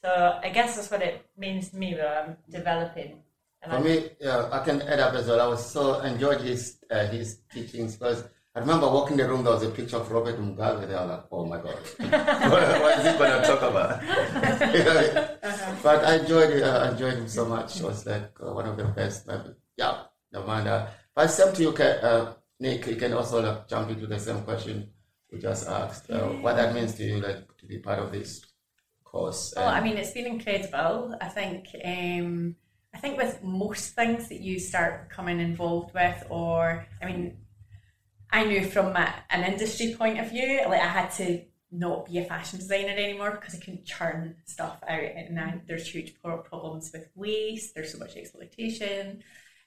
So 0.02 0.40
I 0.42 0.50
guess 0.50 0.76
that's 0.78 0.90
what 0.90 1.02
it 1.02 1.26
means 1.36 1.70
to 1.72 1.76
me 1.78 1.94
that 1.96 2.08
I'm 2.24 2.38
developing 2.50 3.24
And 3.62 3.74
For 3.74 3.78
I- 3.80 3.82
me, 3.82 4.10
yeah, 4.22 4.48
I 4.54 4.64
can 4.64 4.82
add 4.84 5.02
up 5.02 5.14
as 5.16 5.28
well. 5.28 5.42
I 5.42 5.48
was 5.48 5.70
so 5.70 6.00
enjoyed 6.00 6.40
his 6.40 6.80
uh, 6.90 7.08
his 7.08 7.42
teachings 7.54 7.98
because 7.98 8.24
I 8.60 8.62
remember 8.62 8.88
walking 8.88 9.16
the 9.16 9.26
room. 9.26 9.42
There 9.42 9.54
was 9.54 9.64
a 9.64 9.70
picture 9.70 9.96
of 9.96 10.12
Robert 10.12 10.38
Mugabe. 10.38 10.86
There, 10.86 11.00
I 11.00 11.06
was 11.06 11.10
like, 11.12 11.26
oh 11.32 11.46
my 11.46 11.58
god, 11.62 11.80
what, 12.52 12.82
what 12.84 13.00
is 13.00 13.10
he 13.10 13.18
going 13.18 13.42
to 13.42 13.48
talk 13.48 13.62
about? 13.62 14.02
But 15.82 16.04
I 16.04 16.16
enjoyed 16.18 16.50
it. 16.58 16.64
Uh, 16.64 16.80
I 16.80 16.92
enjoyed 16.92 17.14
him 17.14 17.30
so 17.30 17.46
much. 17.46 17.78
It 17.80 17.84
was 17.84 18.06
like 18.06 18.34
uh, 18.46 18.52
one 18.52 18.68
of 18.68 18.76
the 18.76 18.84
best. 18.84 19.28
Maybe. 19.28 19.56
Yeah, 19.78 20.02
no 20.34 20.46
matter. 20.46 20.90
But 21.16 21.28
same 21.28 21.54
to 21.54 21.62
you, 21.62 21.72
Ka- 21.72 22.00
uh, 22.04 22.34
Nick. 22.60 22.86
You 22.86 22.98
can 22.98 23.14
also 23.14 23.42
like, 23.42 23.66
jump 23.70 23.92
into 23.92 24.08
the 24.08 24.20
same 24.20 24.42
question 24.42 24.90
we 25.32 25.40
just 25.40 25.66
asked. 25.70 26.12
Uh, 26.12 26.28
what 26.44 26.58
that 26.58 26.76
means 26.76 26.96
to 26.96 27.04
you, 27.04 27.22
like 27.22 27.48
to 27.60 27.66
be 27.66 27.78
part 27.78 28.00
of 28.00 28.12
this 28.12 28.46
course. 29.06 29.54
Well, 29.56 29.70
I 29.70 29.80
mean, 29.80 29.96
it's 29.96 30.12
been 30.12 30.26
incredible. 30.26 31.16
I 31.22 31.30
think, 31.30 31.68
um, 31.86 32.58
I 32.94 32.98
think 32.98 33.16
with 33.16 33.42
most 33.42 33.96
things 33.96 34.28
that 34.28 34.42
you 34.42 34.60
start 34.60 35.10
coming 35.10 35.40
involved 35.40 35.94
with, 35.94 36.26
or 36.30 36.86
I 37.02 37.06
mean, 37.06 37.38
I 38.32 38.46
knew 38.46 38.66
from 38.66 38.96
an 38.96 39.44
industry 39.44 39.96
point 39.98 40.20
of 40.20 40.30
view, 40.30 40.62
like 40.68 40.82
I 40.82 40.88
had 40.88 41.10
to 41.14 41.44
not 41.72 42.06
be 42.06 42.18
a 42.18 42.26
fashion 42.26 42.60
designer 42.60 42.90
anymore 42.90 43.32
because 43.32 43.56
I 43.56 43.60
couldn't 43.60 43.86
churn 43.86 44.36
stuff 44.46 44.80
out, 44.88 45.00
and 45.00 45.40
I, 45.40 45.62
there's 45.68 45.88
huge 45.88 46.16
problems 46.22 46.92
with 46.94 47.08
waste. 47.16 47.76
There's 47.76 47.92
so 47.92 48.00
much 48.00 48.16
exploitation. 48.16 49.24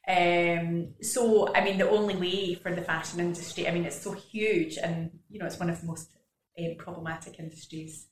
Um, 0.08 0.94
so, 1.00 1.54
I 1.54 1.62
mean, 1.62 1.78
the 1.78 1.88
only 1.88 2.16
way 2.16 2.54
for 2.54 2.74
the 2.74 2.82
fashion 2.82 3.20
industry, 3.20 3.68
I 3.68 3.72
mean, 3.72 3.84
it's 3.84 4.00
so 4.00 4.12
huge, 4.12 4.78
and 4.78 5.10
you 5.30 5.38
know, 5.38 5.46
it's 5.46 5.60
one 5.60 5.70
of 5.70 5.80
the 5.80 5.86
most 5.86 6.10
um, 6.58 6.74
problematic 6.76 7.38
industries 7.38 8.08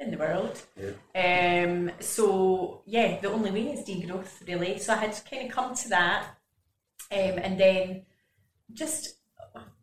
in 0.00 0.10
the 0.10 0.16
world. 0.16 0.60
Um, 1.14 1.90
so 2.00 2.82
yeah, 2.86 3.20
the 3.20 3.30
only 3.30 3.50
way 3.50 3.72
is 3.72 3.88
degrowth 3.88 4.46
really. 4.46 4.78
So 4.78 4.92
I 4.92 4.96
had 4.96 5.12
to 5.12 5.24
kind 5.28 5.48
of 5.48 5.54
come 5.54 5.74
to 5.74 5.88
that, 5.90 6.24
um, 7.12 7.38
and 7.38 7.58
then 7.58 8.06
just 8.72 9.17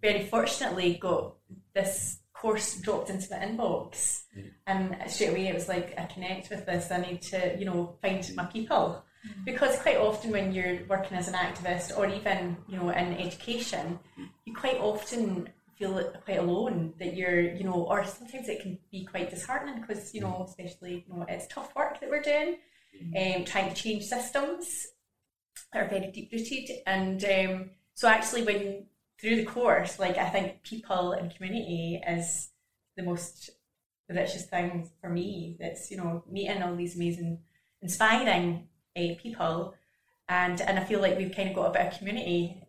very 0.06 0.26
fortunately 0.26 0.90
got 0.96 1.36
this 1.74 2.20
course 2.34 2.80
dropped 2.82 3.10
into 3.10 3.28
my 3.32 3.40
inbox, 3.46 4.24
and 4.68 4.96
straight 5.08 5.30
away 5.30 5.48
it 5.48 5.54
was 5.54 5.68
like 5.68 5.88
I 5.98 6.06
connect 6.06 6.50
with 6.50 6.66
this. 6.66 6.92
I 6.92 6.98
need 6.98 7.22
to 7.34 7.56
you 7.60 7.66
know 7.66 7.98
find 8.02 8.24
my 8.36 8.46
people. 8.46 9.04
Because 9.44 9.80
quite 9.80 9.98
often 9.98 10.30
when 10.30 10.52
you're 10.52 10.86
working 10.88 11.18
as 11.18 11.28
an 11.28 11.34
activist 11.34 11.98
or 11.98 12.06
even 12.08 12.58
you 12.68 12.78
know 12.78 12.90
in 12.90 13.08
education, 13.28 14.00
you 14.46 14.54
quite 14.54 14.80
often 14.80 15.50
feel 15.78 15.94
quite 16.24 16.38
alone 16.38 16.94
that 17.00 17.16
you're 17.18 17.42
you 17.60 17.64
know 17.64 17.80
or 17.92 18.06
sometimes 18.06 18.48
it 18.48 18.62
can 18.62 18.78
be 18.92 19.04
quite 19.06 19.30
disheartening 19.30 19.82
because 19.82 20.14
you 20.14 20.22
know 20.22 20.46
especially 20.48 21.04
you 21.06 21.14
know 21.14 21.26
it's 21.28 21.48
tough 21.48 21.76
work 21.76 22.00
that 22.00 22.10
we're 22.10 22.22
doing 22.22 22.56
um, 23.18 23.44
trying 23.46 23.74
to 23.74 23.76
change 23.76 24.04
systems 24.06 24.88
that 25.74 25.84
are 25.84 25.90
very 25.90 26.12
deep 26.12 26.32
rooted. 26.32 26.70
And 26.86 27.24
um, 27.26 27.70
so 27.94 28.08
actually 28.08 28.44
when 28.44 28.86
through 29.26 29.38
the 29.38 29.46
course 29.46 29.98
like 29.98 30.18
I 30.18 30.30
think 30.30 30.62
people 30.62 31.14
and 31.14 31.36
community 31.36 32.02
is 32.08 32.52
the 32.96 33.04
most 33.04 33.50
the 34.08 34.14
richest 34.14 34.50
thing 34.50 34.90
for 35.02 35.10
me 35.10 35.58
that's 35.60 35.90
you 35.90 35.98
know 35.98 36.24
meeting 36.30 36.62
all 36.62 36.76
these 36.76 36.96
amazing 36.96 37.40
inspiring 37.82 38.68
uh, 38.98 39.14
people. 39.22 39.76
And 40.28 40.60
and 40.62 40.80
I 40.80 40.84
feel 40.84 41.02
like 41.02 41.18
we've 41.18 41.36
kind 41.36 41.50
of 41.50 41.56
got 41.56 41.70
a 41.70 41.72
bit 41.72 41.94
of 41.94 41.98
community 42.00 42.62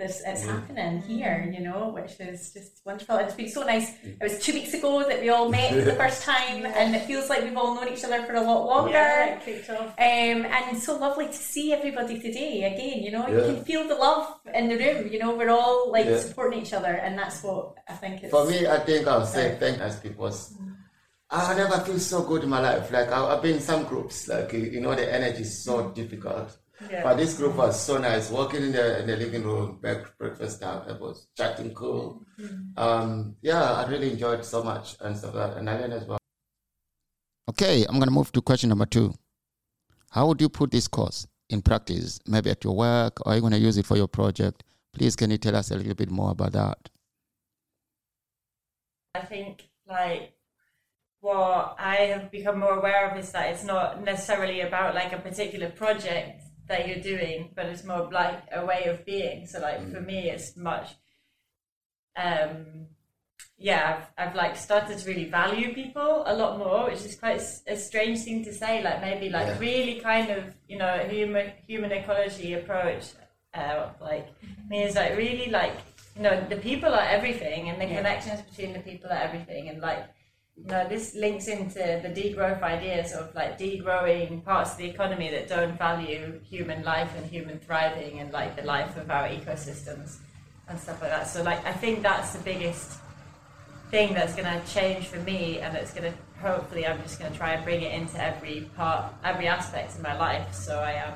this 0.00 0.22
it's 0.26 0.42
mm-hmm. 0.42 0.50
happening 0.50 1.02
here, 1.02 1.44
mm-hmm. 1.44 1.54
you 1.54 1.60
know, 1.60 1.90
which 1.90 2.18
is 2.18 2.52
just 2.52 2.80
wonderful. 2.84 3.16
And 3.16 3.26
it's 3.26 3.36
been 3.36 3.50
so 3.50 3.62
nice. 3.62 3.90
Mm-hmm. 3.90 4.20
It 4.20 4.22
was 4.22 4.38
two 4.40 4.54
weeks 4.54 4.72
ago 4.74 5.06
that 5.06 5.20
we 5.20 5.28
all 5.28 5.48
met 5.48 5.70
for 5.70 5.82
the 5.82 5.94
first 6.02 6.24
time, 6.24 6.66
and 6.66 6.96
it 6.96 7.04
feels 7.04 7.28
like 7.28 7.44
we've 7.44 7.56
all 7.56 7.74
known 7.74 7.88
each 7.88 8.04
other 8.04 8.22
for 8.24 8.34
a 8.34 8.40
lot 8.40 8.66
longer. 8.66 8.92
Yeah, 8.92 9.34
it 9.34 9.44
kicked 9.44 9.70
off. 9.70 9.88
Um, 9.98 10.38
and 10.56 10.76
so 10.78 10.98
lovely 10.98 11.26
to 11.26 11.32
see 11.54 11.72
everybody 11.72 12.18
today 12.18 12.64
again. 12.72 13.02
You 13.04 13.12
know, 13.12 13.28
yeah. 13.28 13.36
you 13.36 13.54
can 13.54 13.64
feel 13.64 13.86
the 13.86 13.94
love 13.94 14.40
in 14.54 14.68
the 14.68 14.76
room. 14.76 15.12
You 15.12 15.18
know, 15.20 15.36
we're 15.36 15.50
all 15.50 15.92
like 15.92 16.06
Yeah. 16.06 16.18
supporting 16.18 16.62
each 16.62 16.72
other, 16.72 16.94
and 17.04 17.18
that's 17.18 17.42
what 17.42 17.74
I 17.88 17.92
think 17.92 18.22
it's. 18.22 18.30
For 18.30 18.44
me, 18.50 18.66
I 18.66 18.78
think 18.78 19.06
I'll 19.06 19.26
say 19.26 19.56
thank 19.60 19.78
as 19.78 20.00
because 20.00 20.54
I 21.30 21.54
never 21.54 21.78
feel 21.84 21.98
so 21.98 22.22
good 22.22 22.42
in 22.42 22.48
my 22.48 22.60
life. 22.60 22.90
Like 22.90 23.08
I, 23.12 23.18
I've 23.32 23.42
been 23.42 23.56
in 23.56 23.60
some 23.60 23.84
groups, 23.84 24.26
like 24.26 24.52
you 24.52 24.60
you 24.60 24.80
know, 24.80 24.94
the 24.94 25.12
energy 25.12 25.42
is 25.42 25.62
so 25.62 25.90
difficult. 25.90 26.56
Yeah. 26.88 27.02
But 27.02 27.16
this 27.16 27.36
group 27.36 27.56
was 27.56 27.78
so 27.80 27.98
nice. 27.98 28.30
Walking 28.30 28.62
in 28.62 28.72
the 28.72 29.00
in 29.00 29.06
the 29.06 29.16
living 29.16 29.42
room, 29.42 29.78
break, 29.80 30.16
breakfast 30.18 30.62
time, 30.62 30.88
it 30.88 31.00
was 31.00 31.26
chatting 31.36 31.74
cool. 31.74 32.24
Um, 32.76 33.36
yeah, 33.42 33.62
I 33.72 33.86
really 33.88 34.12
enjoyed 34.12 34.44
so 34.44 34.62
much 34.62 34.96
and 35.00 35.16
stuff 35.16 35.34
like 35.34 35.50
that, 35.50 35.58
and 35.58 35.68
I 35.68 35.78
learned 35.78 35.92
as 35.92 36.04
well. 36.06 36.18
Okay, 37.50 37.84
I'm 37.88 37.98
gonna 37.98 38.10
move 38.10 38.32
to 38.32 38.40
question 38.40 38.68
number 38.70 38.86
two. 38.86 39.12
How 40.10 40.26
would 40.28 40.40
you 40.40 40.48
put 40.48 40.70
this 40.70 40.88
course 40.88 41.26
in 41.50 41.60
practice? 41.62 42.18
Maybe 42.26 42.50
at 42.50 42.64
your 42.64 42.74
work, 42.76 43.20
or 43.26 43.32
are 43.32 43.36
you 43.36 43.42
gonna 43.42 43.58
use 43.58 43.76
it 43.76 43.86
for 43.86 43.96
your 43.96 44.08
project? 44.08 44.62
Please, 44.92 45.16
can 45.16 45.30
you 45.30 45.38
tell 45.38 45.56
us 45.56 45.70
a 45.70 45.76
little 45.76 45.94
bit 45.94 46.10
more 46.10 46.30
about 46.30 46.52
that? 46.52 46.88
I 49.14 49.20
think 49.20 49.68
like 49.86 50.32
what 51.20 51.76
I 51.78 51.96
have 52.12 52.30
become 52.30 52.58
more 52.60 52.78
aware 52.78 53.10
of 53.10 53.18
is 53.18 53.30
that 53.32 53.50
it's 53.52 53.64
not 53.64 54.02
necessarily 54.02 54.60
about 54.62 54.94
like 54.94 55.12
a 55.12 55.18
particular 55.18 55.68
project 55.68 56.42
that 56.70 56.88
you're 56.88 57.04
doing, 57.14 57.50
but 57.54 57.66
it's 57.66 57.84
more 57.84 58.08
like 58.10 58.38
a 58.52 58.64
way 58.64 58.84
of 58.84 59.04
being. 59.04 59.46
So 59.46 59.60
like 59.60 59.80
for 59.92 60.00
me, 60.00 60.30
it's 60.30 60.56
much. 60.56 60.88
Um, 62.16 62.86
yeah, 63.58 64.04
I've, 64.18 64.28
I've 64.28 64.34
like 64.34 64.56
started 64.56 64.98
to 64.98 65.06
really 65.06 65.26
value 65.26 65.74
people 65.74 66.24
a 66.26 66.34
lot 66.34 66.58
more, 66.58 66.84
which 66.90 67.04
is 67.04 67.14
quite 67.16 67.42
a 67.66 67.76
strange 67.76 68.20
thing 68.20 68.44
to 68.44 68.52
say. 68.54 68.82
Like 68.82 69.00
maybe 69.02 69.28
like 69.28 69.46
Yeah. 69.48 69.58
really 69.58 70.00
kind 70.00 70.30
of 70.30 70.44
you 70.68 70.78
know 70.78 70.94
human 71.08 71.52
human 71.66 71.92
ecology 71.92 72.54
approach. 72.54 73.04
Uh, 73.52 73.90
like 74.00 74.26
means 74.70 74.94
like 74.94 75.16
really 75.16 75.50
like 75.50 75.74
you 76.16 76.22
know 76.22 76.36
the 76.48 76.56
people 76.56 76.92
are 76.94 77.08
everything, 77.16 77.68
and 77.68 77.80
the 77.80 77.86
Yeah. 77.86 77.96
connections 77.98 78.40
between 78.48 78.72
the 78.72 78.80
people 78.80 79.10
are 79.10 79.22
everything, 79.28 79.68
and 79.68 79.80
like 79.80 80.04
know 80.56 80.88
this 80.88 81.14
links 81.14 81.48
into 81.48 81.78
the 82.02 82.08
degrowth 82.08 82.62
ideas 82.62 83.12
of 83.12 83.34
like 83.34 83.58
degrowing 83.58 84.44
parts 84.44 84.72
of 84.72 84.78
the 84.78 84.88
economy 84.88 85.30
that 85.30 85.48
don't 85.48 85.76
value 85.76 86.40
human 86.48 86.82
life 86.84 87.12
and 87.16 87.26
human 87.26 87.58
thriving 87.58 88.20
and 88.20 88.32
like 88.32 88.56
the 88.56 88.62
life 88.62 88.96
of 88.96 89.10
our 89.10 89.28
ecosystems 89.28 90.18
and 90.68 90.78
stuff 90.78 91.00
like 91.00 91.10
that. 91.10 91.28
So 91.28 91.42
like 91.42 91.64
I 91.66 91.72
think 91.72 92.02
that's 92.02 92.32
the 92.32 92.42
biggest 92.42 92.98
thing 93.90 94.14
that's 94.14 94.34
going 94.36 94.46
to 94.46 94.72
change 94.72 95.06
for 95.06 95.18
me 95.18 95.58
and 95.58 95.76
it's 95.76 95.92
going 95.92 96.12
to 96.12 96.18
hopefully 96.40 96.86
i'm 96.86 97.02
just 97.02 97.18
going 97.18 97.30
to 97.30 97.36
try 97.36 97.54
and 97.54 97.64
bring 97.64 97.82
it 97.82 97.92
into 97.92 98.22
every 98.22 98.70
part 98.76 99.12
every 99.24 99.48
aspect 99.48 99.94
of 99.96 100.00
my 100.00 100.16
life 100.16 100.54
so 100.54 100.78
i 100.78 100.92
am 100.92 101.12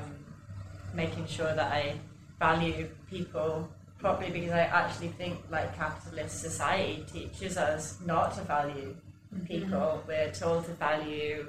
making 0.93 1.25
sure 1.25 1.55
that 1.55 1.71
i 1.71 1.95
value 2.37 2.87
people 3.09 3.67
properly 3.97 4.29
because 4.29 4.51
i 4.51 4.59
actually 4.59 5.07
think 5.07 5.39
like 5.49 5.73
capitalist 5.77 6.41
society 6.41 7.05
teaches 7.11 7.55
us 7.55 7.97
not 8.05 8.35
to 8.35 8.41
value 8.41 8.93
people 9.41 10.03
we're 10.07 10.31
told 10.31 10.65
to 10.65 10.71
value 10.73 11.45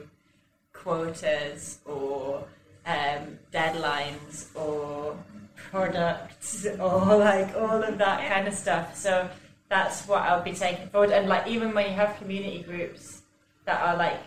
quotas 0.73 1.79
or 1.85 2.45
um, 2.87 3.39
deadlines 3.53 4.55
or 4.55 5.17
products 5.57 6.67
or 6.79 7.17
like 7.17 7.55
all 7.57 7.83
of 7.83 7.99
that 7.99 8.29
kind 8.29 8.47
of 8.47 8.55
stuff. 8.55 8.97
So 8.97 9.29
that's 9.69 10.07
what 10.07 10.23
I'll 10.23 10.43
be 10.43 10.53
taking 10.53 10.89
forward. 10.89 11.11
And 11.11 11.29
like 11.29 11.47
even 11.49 11.75
when 11.75 11.87
you 11.87 11.97
have 11.97 12.17
community 12.19 12.63
groups 12.63 13.23
that 13.65 13.81
are 13.83 13.97
like 13.97 14.21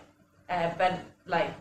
uh, 0.50 0.72
ben, 0.78 1.00
like 1.26 1.54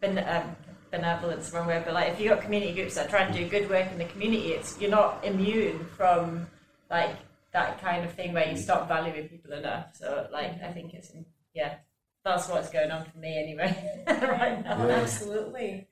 ben, 0.00 0.18
um, 0.18 0.56
benevolence 0.90 1.52
wrong 1.52 1.66
word, 1.66 1.84
but 1.84 1.94
like 1.94 2.12
if 2.12 2.20
you've 2.20 2.30
got 2.30 2.42
community 2.42 2.74
groups 2.74 2.94
that 2.94 3.08
try 3.08 3.22
and 3.22 3.34
do 3.34 3.48
good 3.48 3.68
work 3.70 3.90
in 3.90 3.98
the 3.98 4.04
community, 4.06 4.52
it's 4.52 4.78
you're 4.80 4.90
not 4.90 5.24
immune 5.24 5.86
from 5.96 6.46
like 6.90 7.16
that 7.52 7.80
kind 7.80 8.04
of 8.04 8.12
thing 8.12 8.32
where 8.32 8.48
you 8.48 8.56
stop 8.56 8.88
valuing 8.88 9.28
people 9.28 9.52
enough. 9.52 9.86
So 9.94 10.28
like 10.32 10.62
I 10.62 10.72
think 10.72 10.92
it's 10.92 11.12
yeah, 11.54 11.76
that's 12.24 12.48
what's 12.48 12.70
going 12.70 12.90
on 12.90 13.04
for 13.04 13.18
me 13.18 13.38
anyway 13.38 14.04
right 14.06 14.64
now. 14.64 14.76
Oh, 14.78 14.90
absolutely. 14.90 15.88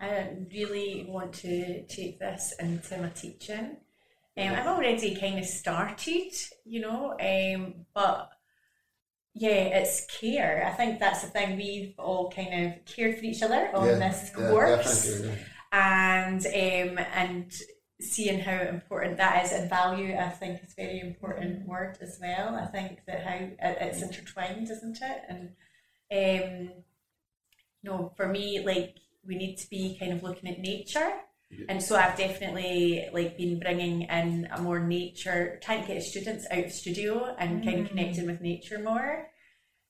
I 0.00 0.28
really 0.52 1.06
want 1.08 1.32
to 1.34 1.82
take 1.86 2.18
this 2.18 2.52
into 2.58 2.98
my 2.98 3.08
teaching. 3.10 3.76
Um, 4.36 4.48
I've 4.48 4.66
already 4.66 5.14
kind 5.14 5.38
of 5.38 5.44
started, 5.44 6.32
you 6.64 6.80
know, 6.80 7.12
um, 7.20 7.86
but 7.94 8.30
yeah, 9.34 9.78
it's 9.78 10.06
care. 10.06 10.66
I 10.66 10.70
think 10.72 10.98
that's 10.98 11.22
the 11.22 11.28
thing. 11.28 11.56
We've 11.56 11.94
all 11.98 12.30
kind 12.30 12.66
of 12.66 12.84
cared 12.84 13.18
for 13.18 13.24
each 13.24 13.42
other 13.42 13.70
on 13.74 13.86
this 13.98 14.30
course, 14.34 15.22
and 15.72 16.44
um, 16.44 17.04
and 17.14 17.52
seeing 18.12 18.40
how 18.40 18.60
important 18.62 19.16
that 19.16 19.44
is 19.44 19.52
and 19.52 19.68
value. 19.68 20.16
I 20.16 20.28
think 20.28 20.62
is 20.62 20.72
a 20.72 20.82
very 20.82 21.00
important 21.00 21.66
word 21.66 21.98
as 22.00 22.18
well. 22.20 22.54
I 22.54 22.66
think 22.66 23.00
that 23.06 23.24
how 23.24 23.48
it's 23.60 24.02
intertwined, 24.02 24.70
isn't 24.70 24.98
it? 25.00 25.22
And 25.28 25.48
um, 26.12 26.72
you 27.82 27.90
know, 27.90 28.12
for 28.16 28.28
me, 28.28 28.62
like 28.64 28.96
we 29.26 29.36
need 29.36 29.56
to 29.56 29.70
be 29.70 29.96
kind 29.98 30.12
of 30.12 30.22
looking 30.22 30.50
at 30.50 30.58
nature. 30.58 31.12
And 31.68 31.80
so 31.80 31.94
I've 31.94 32.16
definitely 32.16 33.08
like 33.12 33.36
been 33.36 33.60
bringing 33.60 34.02
in 34.02 34.48
a 34.50 34.60
more 34.60 34.80
nature, 34.80 35.60
trying 35.62 35.82
to 35.82 35.86
get 35.86 36.02
students 36.02 36.46
out 36.50 36.64
of 36.64 36.72
studio 36.72 37.34
and 37.38 37.62
kind 37.64 37.80
of 37.80 37.88
connecting 37.88 38.26
with 38.26 38.40
nature 38.40 38.80
more. 38.80 39.28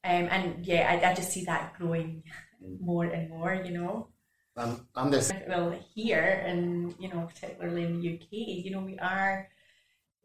Um, 0.05 0.29
and 0.31 0.67
yeah, 0.67 0.91
I, 0.91 1.11
I 1.11 1.15
just 1.15 1.33
see 1.33 1.45
that 1.47 1.75
growing 1.79 2.23
more 2.81 3.05
and 3.05 3.31
more, 3.31 3.55
you 3.55 3.73
know. 3.73 4.09
I'm, 4.57 4.87
I'm 4.95 5.11
the 5.11 5.19
s- 5.19 5.33
well 5.49 5.75
here 5.95 6.43
and 6.47 6.95
you 6.99 7.09
know 7.09 7.29
particularly 7.33 7.85
in 7.85 8.01
the 8.01 8.15
UK 8.15 8.27
you 8.31 8.71
know 8.71 8.81
we 8.81 8.99
are 8.99 9.49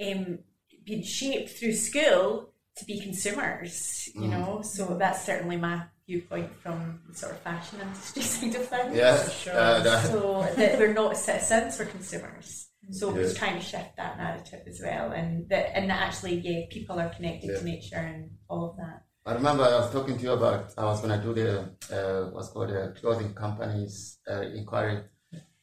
um, 0.05 0.39
being 0.85 1.03
shaped 1.03 1.49
through 1.51 1.73
school 1.73 2.53
to 2.77 2.85
be 2.85 2.99
consumers 3.01 4.07
you 4.15 4.21
Mm. 4.21 4.29
know 4.29 4.61
so 4.61 4.95
that's 4.97 5.25
certainly 5.25 5.57
my 5.57 5.83
viewpoint 6.07 6.49
from 6.61 6.99
the 7.07 7.15
sort 7.15 7.33
of 7.33 7.39
fashion 7.41 7.79
industry 7.81 8.21
side 8.33 8.55
of 8.55 8.67
things 8.67 8.95
yeah. 8.95 9.29
sure. 9.29 9.53
Uh, 9.53 9.79
that- 9.81 10.05
so 10.07 10.47
that 10.55 10.79
we're 10.79 10.93
not 10.93 11.17
citizens 11.17 11.77
we're 11.79 11.85
consumers 11.85 12.67
so 12.91 13.11
we're 13.11 13.31
trying 13.33 13.55
to 13.59 13.61
shift 13.63 13.95
that 13.97 14.17
narrative 14.17 14.61
as 14.67 14.79
well 14.83 15.11
and 15.11 15.47
that 15.49 15.75
and 15.77 15.89
that 15.89 16.01
actually 16.07 16.35
yeah 16.39 16.65
people 16.71 16.99
are 16.99 17.09
connected 17.09 17.49
Yeah. 17.51 17.59
to 17.59 17.65
nature 17.65 17.97
and 17.97 18.31
all 18.49 18.69
of 18.71 18.77
that 18.77 19.03
I 19.25 19.33
remember 19.33 19.63
I 19.63 19.79
was 19.79 19.91
talking 19.91 20.17
to 20.17 20.23
you 20.23 20.31
about 20.31 20.73
I 20.77 20.85
was 20.85 21.01
gonna 21.01 21.21
do 21.21 21.33
the 21.33 21.59
uh, 21.91 22.29
what's 22.31 22.49
called 22.49 22.69
the 22.69 22.95
clothing 22.99 23.33
companies 23.33 24.17
uh, 24.29 24.41
inquiry. 24.41 25.03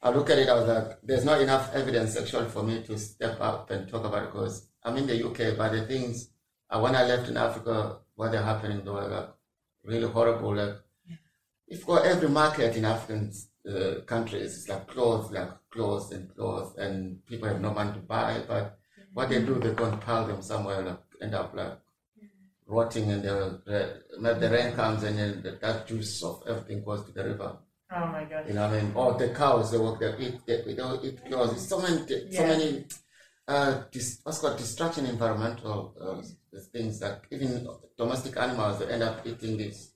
I 0.02 0.10
look 0.10 0.30
at 0.30 0.38
it. 0.38 0.48
I 0.48 0.54
was 0.54 0.68
like, 0.68 0.98
there's 1.02 1.24
not 1.24 1.40
enough 1.40 1.74
evidence 1.74 2.16
actually 2.16 2.48
for 2.48 2.62
me 2.62 2.82
to 2.82 2.98
step 2.98 3.40
up 3.40 3.70
and 3.70 3.88
talk 3.88 4.04
about 4.04 4.24
it 4.24 4.32
because 4.32 4.68
I'm 4.84 4.96
in 4.98 5.06
the 5.06 5.16
UK, 5.26 5.56
but 5.56 5.72
the 5.72 5.86
things 5.86 6.28
uh, 6.70 6.78
when 6.80 6.94
I 6.94 7.04
left 7.04 7.28
in 7.28 7.36
Africa, 7.36 7.98
what 8.14 8.34
are 8.34 8.42
happening, 8.42 8.84
they 8.84 8.90
were 8.90 9.08
like 9.08 9.30
really 9.84 10.08
horrible. 10.08 10.54
Like 10.54 10.76
if 11.66 11.82
for 11.82 12.04
every 12.04 12.28
market 12.28 12.76
in 12.76 12.84
African 12.84 13.32
uh, 13.68 14.02
countries, 14.02 14.58
it's 14.58 14.68
like 14.68 14.86
clothes, 14.86 15.32
like 15.32 15.50
clothes 15.70 16.12
and 16.12 16.32
clothes, 16.34 16.76
and 16.76 17.24
people 17.26 17.48
have 17.48 17.60
no 17.60 17.72
money 17.72 17.94
to 17.94 18.00
buy. 18.00 18.42
But 18.46 18.78
what 19.14 19.30
they 19.30 19.40
do, 19.40 19.58
they 19.58 19.72
go 19.72 19.86
and 19.86 20.00
pile 20.00 20.26
them 20.26 20.42
somewhere, 20.42 20.82
like 20.82 20.98
end 21.22 21.34
up 21.34 21.54
like 21.56 21.78
rotting, 22.66 23.10
and 23.10 23.22
the 23.22 23.60
the, 23.64 24.34
the 24.34 24.50
rain 24.50 24.74
comes, 24.74 25.02
and 25.02 25.18
then 25.18 25.42
the, 25.42 25.58
that 25.60 25.86
juice 25.86 26.22
of 26.22 26.42
everything 26.48 26.84
goes 26.84 27.04
to 27.04 27.12
the 27.12 27.24
river. 27.24 27.56
Oh 27.92 28.06
my 28.06 28.24
god. 28.24 28.48
You 28.48 28.54
know, 28.54 28.68
what 28.68 28.78
I 28.78 28.82
mean, 28.82 28.92
all 28.94 29.14
the 29.14 29.28
cows 29.28 29.70
they 29.70 29.78
work, 29.78 30.00
they 30.00 30.14
eat, 30.18 30.40
they, 30.46 30.62
they 30.62 30.74
don't 30.74 31.04
eat 31.04 31.24
clothes. 31.24 31.52
It's 31.52 31.68
so 31.68 31.80
many, 31.80 32.32
so 32.32 32.46
many. 32.46 32.84
Uh, 33.48 33.84
dis, 33.92 34.18
what's 34.24 34.40
called 34.40 34.58
destruction 34.58 35.06
environmental 35.06 35.94
uh, 36.00 36.58
things 36.72 36.98
that 36.98 37.22
even 37.30 37.64
domestic 37.96 38.36
animals 38.36 38.80
they 38.80 38.86
end 38.86 39.04
up 39.04 39.24
eating 39.24 39.56
this 39.56 39.92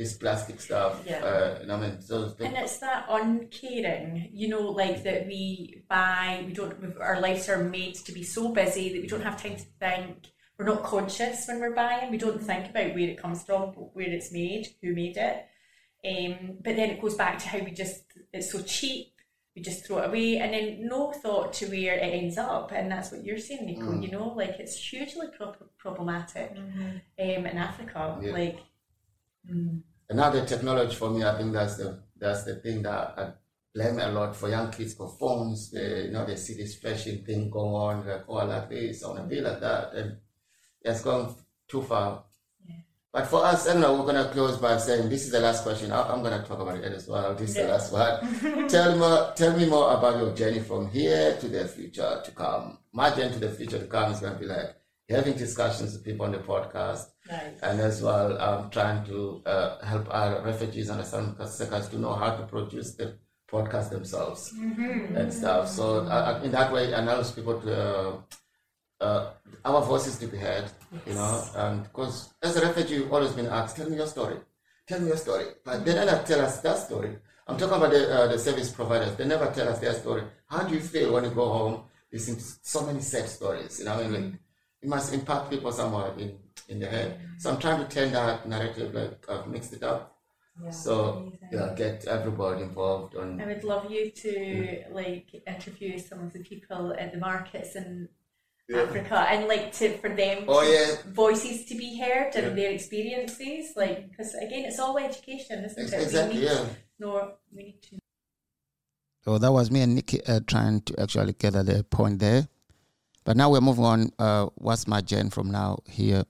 this 0.00 0.14
plastic 0.14 0.60
stuff. 0.60 1.02
Yeah. 1.06 1.22
Uh, 1.22 1.58
you 1.60 1.66
know, 1.66 1.76
what 1.76 1.86
I 1.86 1.90
mean, 1.90 2.00
so 2.00 2.28
they, 2.30 2.46
And 2.46 2.56
it's 2.56 2.78
that 2.78 3.04
uncaring, 3.08 4.30
you 4.32 4.48
know, 4.48 4.62
like 4.62 5.02
that 5.04 5.26
we 5.26 5.84
buy, 5.90 6.42
we 6.46 6.54
don't, 6.54 6.96
our 6.98 7.20
lives 7.20 7.50
are 7.50 7.62
made 7.62 7.96
to 7.96 8.12
be 8.12 8.22
so 8.22 8.48
busy 8.48 8.94
that 8.94 9.02
we 9.02 9.06
don't 9.06 9.20
have 9.20 9.40
time 9.40 9.56
to 9.56 9.64
think. 9.78 10.32
We're 10.60 10.66
not 10.66 10.82
conscious 10.82 11.46
when 11.48 11.58
we're 11.58 11.74
buying. 11.74 12.10
We 12.10 12.18
don't 12.18 12.42
think 12.42 12.68
about 12.68 12.94
where 12.94 13.08
it 13.08 13.16
comes 13.16 13.42
from, 13.44 13.70
where 13.70 14.10
it's 14.10 14.30
made, 14.30 14.66
who 14.82 14.92
made 14.94 15.16
it. 15.16 15.46
Um, 16.04 16.58
but 16.62 16.76
then 16.76 16.90
it 16.90 17.00
goes 17.00 17.14
back 17.14 17.38
to 17.38 17.48
how 17.48 17.60
we 17.60 17.70
just, 17.70 18.02
it's 18.30 18.52
so 18.52 18.60
cheap, 18.60 19.14
we 19.56 19.62
just 19.62 19.86
throw 19.86 20.00
it 20.00 20.08
away, 20.08 20.36
and 20.36 20.52
then 20.52 20.86
no 20.86 21.12
thought 21.12 21.54
to 21.54 21.66
where 21.68 21.94
it 21.94 22.12
ends 22.12 22.36
up. 22.36 22.72
And 22.72 22.92
that's 22.92 23.10
what 23.10 23.24
you're 23.24 23.38
saying, 23.38 23.64
Nico, 23.64 23.86
Mm. 23.86 24.02
you 24.02 24.10
know, 24.10 24.34
like 24.36 24.56
it's 24.60 24.76
hugely 24.76 25.28
pro- 25.34 25.54
problematic 25.78 26.54
um, 26.58 27.00
in 27.18 27.46
Africa. 27.56 28.18
Yeah. 28.20 28.32
Like, 28.32 28.58
mm, 29.50 29.80
another 30.10 30.44
technology 30.44 30.94
for 30.94 31.08
me, 31.08 31.24
I 31.24 31.38
think 31.38 31.54
that's 31.54 31.78
the 31.78 32.02
that's 32.18 32.44
the 32.44 32.56
thing 32.56 32.82
that 32.82 33.14
I 33.18 33.32
blame 33.74 33.98
a 33.98 34.08
lot 34.12 34.36
for 34.36 34.50
young 34.50 34.70
kids 34.70 34.92
for 34.92 35.08
phones. 35.08 35.70
They 35.70 36.04
you 36.04 36.10
know 36.10 36.26
they 36.26 36.36
see 36.36 36.52
this 36.54 36.74
fashion 36.76 37.24
thing 37.24 37.48
go 37.48 37.74
on, 37.76 38.06
like 38.06 38.24
oh 38.28 38.36
I 38.36 38.44
like 38.44 38.68
this, 38.68 39.02
I 39.02 39.08
wanna 39.08 39.24
be 39.24 39.40
like 39.40 39.60
that, 39.60 39.94
and 39.94 40.16
it's 40.82 41.02
gone 41.02 41.34
too 41.68 41.82
far. 41.82 42.24
Yeah. 42.66 42.76
But 43.12 43.26
for 43.26 43.44
us, 43.44 43.68
I 43.68 43.72
don't 43.72 43.82
know, 43.82 43.94
we're 44.00 44.06
gonna 44.06 44.30
close 44.32 44.56
by 44.58 44.76
saying 44.78 45.08
this 45.08 45.24
is 45.24 45.30
the 45.32 45.40
last 45.40 45.62
question. 45.62 45.92
I, 45.92 46.02
I'm 46.12 46.22
gonna 46.22 46.44
talk 46.46 46.60
about 46.60 46.78
it 46.78 46.92
as 46.92 47.08
well. 47.08 47.34
This 47.34 47.50
is 47.50 47.56
the 47.56 47.68
last 47.68 47.92
one. 47.92 48.68
tell 48.68 48.96
me, 48.96 49.32
tell 49.36 49.56
me 49.56 49.66
more 49.68 49.92
about 49.94 50.18
your 50.18 50.34
journey 50.34 50.60
from 50.60 50.88
here 50.90 51.36
to 51.40 51.48
the 51.48 51.66
future 51.68 52.20
to 52.24 52.30
come. 52.32 52.78
My 52.92 53.10
journey 53.14 53.32
to 53.34 53.38
the 53.38 53.50
future 53.50 53.78
to 53.78 53.86
come 53.86 54.12
is 54.12 54.20
gonna 54.20 54.38
be 54.38 54.46
like 54.46 54.74
having 55.08 55.36
discussions 55.36 55.92
with 55.92 56.04
people 56.04 56.24
on 56.24 56.30
the 56.32 56.38
podcast 56.38 57.06
Nice. 57.28 57.58
and 57.64 57.80
as 57.80 58.00
well 58.00 58.40
I'm 58.40 58.70
trying 58.70 59.04
to 59.06 59.42
uh, 59.44 59.84
help 59.84 60.06
our 60.08 60.40
refugees 60.42 60.88
and 60.88 61.00
asylum 61.00 61.36
seekers 61.48 61.88
to 61.88 61.98
know 61.98 62.12
how 62.14 62.36
to 62.36 62.44
produce 62.46 62.94
the 62.94 63.18
podcast 63.50 63.90
themselves 63.90 64.52
and 64.56 65.32
stuff. 65.32 65.68
So 65.68 66.04
uh, 66.06 66.40
in 66.44 66.52
that 66.52 66.72
way, 66.72 66.84
it 66.92 66.94
allows 66.94 67.32
people 67.32 67.60
to 67.60 67.76
uh, 67.76 68.16
uh, 69.00 69.30
our 69.64 69.82
voices 69.82 70.18
to 70.18 70.26
be 70.26 70.36
heard, 70.36 70.70
you 71.06 71.14
know, 71.14 71.44
and 71.56 71.82
because 71.84 72.32
as 72.42 72.56
a 72.56 72.66
refugee, 72.66 72.96
you've 72.96 73.12
always 73.12 73.32
been 73.32 73.46
asked, 73.46 73.76
tell 73.76 73.88
me 73.88 73.96
your 73.96 74.06
story, 74.06 74.36
tell 74.86 75.00
me 75.00 75.08
your 75.08 75.16
story, 75.16 75.46
but 75.64 75.84
they 75.84 75.94
never 75.94 76.22
tell 76.24 76.40
us 76.40 76.60
that 76.60 76.78
story. 76.78 77.16
I'm 77.46 77.56
talking 77.58 77.76
about 77.76 77.90
the, 77.90 78.14
uh, 78.14 78.26
the 78.28 78.38
service 78.38 78.70
providers. 78.70 79.16
They 79.16 79.26
never 79.26 79.50
tell 79.50 79.68
us 79.68 79.80
their 79.80 79.94
story. 79.94 80.22
How 80.46 80.62
do 80.62 80.74
you 80.74 80.80
feel 80.80 81.12
when 81.12 81.24
you 81.24 81.30
go 81.30 81.48
home, 81.48 81.82
listen 82.12 82.36
to 82.36 82.44
so 82.62 82.86
many 82.86 83.00
sad 83.00 83.28
stories? 83.28 83.80
You 83.80 83.86
know, 83.86 83.94
I 83.94 84.06
mean, 84.06 84.12
like, 84.12 84.32
it 84.82 84.88
must 84.88 85.12
impact 85.12 85.50
people 85.50 85.72
somewhere 85.72 86.12
in, 86.16 86.38
in 86.68 86.78
the 86.78 86.86
head. 86.86 87.20
So 87.38 87.50
I'm 87.50 87.58
trying 87.58 87.84
to 87.84 87.88
turn 87.88 88.12
that 88.12 88.48
narrative, 88.48 88.94
like 88.94 89.28
I've 89.28 89.48
mixed 89.48 89.72
it 89.72 89.82
up. 89.82 90.16
Yeah. 90.62 90.70
So 90.70 91.10
amazing. 91.10 91.48
yeah, 91.52 91.74
get 91.74 92.06
everybody 92.06 92.62
involved 92.62 93.16
on 93.16 93.40
I 93.40 93.46
would 93.46 93.64
love 93.64 93.90
you 93.90 94.10
to 94.10 94.82
like 94.90 95.42
interview 95.46 95.98
some 95.98 96.20
of 96.20 96.32
the 96.32 96.40
people 96.40 96.94
at 96.98 97.12
the 97.12 97.18
markets 97.18 97.76
in 97.76 98.08
Yeah. 98.70 98.82
Africa 98.82 99.18
and 99.30 99.48
like 99.48 99.72
to 99.78 99.98
for 99.98 100.10
them 100.10 100.44
Oh, 100.48 100.62
to- 100.62 100.70
yeah. 100.70 101.12
voices 101.12 101.64
to 101.66 101.74
be 101.74 101.98
heard 101.98 102.34
and 102.36 102.46
Yeah. 102.46 102.54
their 102.54 102.70
experiences 102.72 103.72
like 103.76 104.08
because 104.10 104.34
again 104.34 104.64
it's 104.66 104.78
all 104.78 104.96
education 104.98 105.64
isn't 105.64 105.82
Ex- 105.82 105.92
it 105.92 106.02
exactly, 106.02 106.40
we 106.40 106.46
need 106.46 106.52
yeah. 106.52 106.68
to 107.00 107.32
we 107.54 107.62
need 107.64 107.82
to 107.82 107.98
So 109.24 109.38
that 109.38 109.52
was 109.52 109.70
me 109.70 109.80
and 109.82 109.94
Nikki 109.94 110.24
uh, 110.24 110.40
trying 110.46 110.80
to 110.82 111.00
actually 111.00 111.34
gather 111.34 111.62
the 111.62 111.84
point 111.84 112.20
there. 112.20 112.48
But 113.24 113.36
now 113.36 113.50
we're 113.50 113.60
moving 113.60 113.84
on. 113.84 114.12
Uh, 114.18 114.46
what's 114.54 114.86
my 114.86 115.00
journey 115.02 115.30
from 115.30 115.50
now 115.50 115.80
here? 115.86 116.24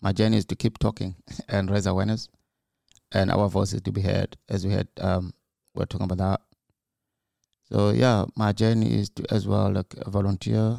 My 0.00 0.12
journey 0.12 0.36
is 0.36 0.44
to 0.46 0.56
keep 0.56 0.78
talking 0.78 1.16
and 1.48 1.70
raise 1.70 1.86
awareness 1.86 2.28
and 3.12 3.30
our 3.30 3.48
voices 3.48 3.80
to 3.82 3.92
be 3.92 4.02
heard 4.02 4.36
as 4.48 4.66
we 4.66 4.72
had 4.72 4.88
um 5.00 5.32
we're 5.74 5.86
talking 5.86 6.04
about 6.10 6.18
that. 6.18 6.40
So 7.70 7.90
yeah, 7.90 8.26
my 8.36 8.52
journey 8.52 8.94
is 9.00 9.08
to 9.16 9.24
as 9.34 9.46
well 9.48 9.70
like 9.72 9.94
volunteer, 10.06 10.78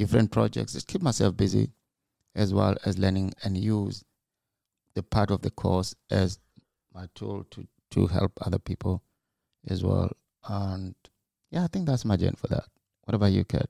different 0.00 0.30
projects, 0.30 0.72
just 0.72 0.88
keep 0.88 1.02
myself 1.02 1.36
busy 1.36 1.68
as 2.34 2.54
well 2.54 2.74
as 2.86 2.96
learning 2.96 3.34
and 3.44 3.58
use 3.58 4.02
the 4.94 5.02
part 5.02 5.30
of 5.30 5.42
the 5.42 5.50
course 5.50 5.94
as 6.10 6.38
my 6.94 7.06
tool 7.14 7.44
to, 7.50 7.66
to 7.90 8.06
help 8.06 8.32
other 8.40 8.58
people 8.58 9.02
as 9.68 9.84
well. 9.84 10.10
And 10.48 10.94
yeah, 11.50 11.64
I 11.64 11.66
think 11.66 11.84
that's 11.84 12.06
my 12.06 12.16
journey 12.16 12.38
for 12.38 12.46
that. 12.46 12.64
What 13.04 13.14
about 13.14 13.32
you, 13.32 13.44
Kat? 13.44 13.68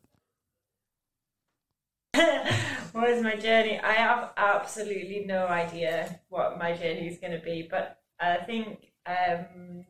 what 2.93 3.11
is 3.11 3.25
my 3.25 3.35
journey? 3.35 3.81
I 3.81 3.95
have 3.95 4.31
absolutely 4.37 5.25
no 5.27 5.49
idea 5.49 6.21
what 6.29 6.61
my 6.61 6.75
journey 6.75 7.09
is 7.09 7.19
going 7.19 7.33
to 7.33 7.45
be, 7.45 7.67
but 7.69 7.99
I 8.21 8.37
think, 8.37 8.93
um, 9.05 9.85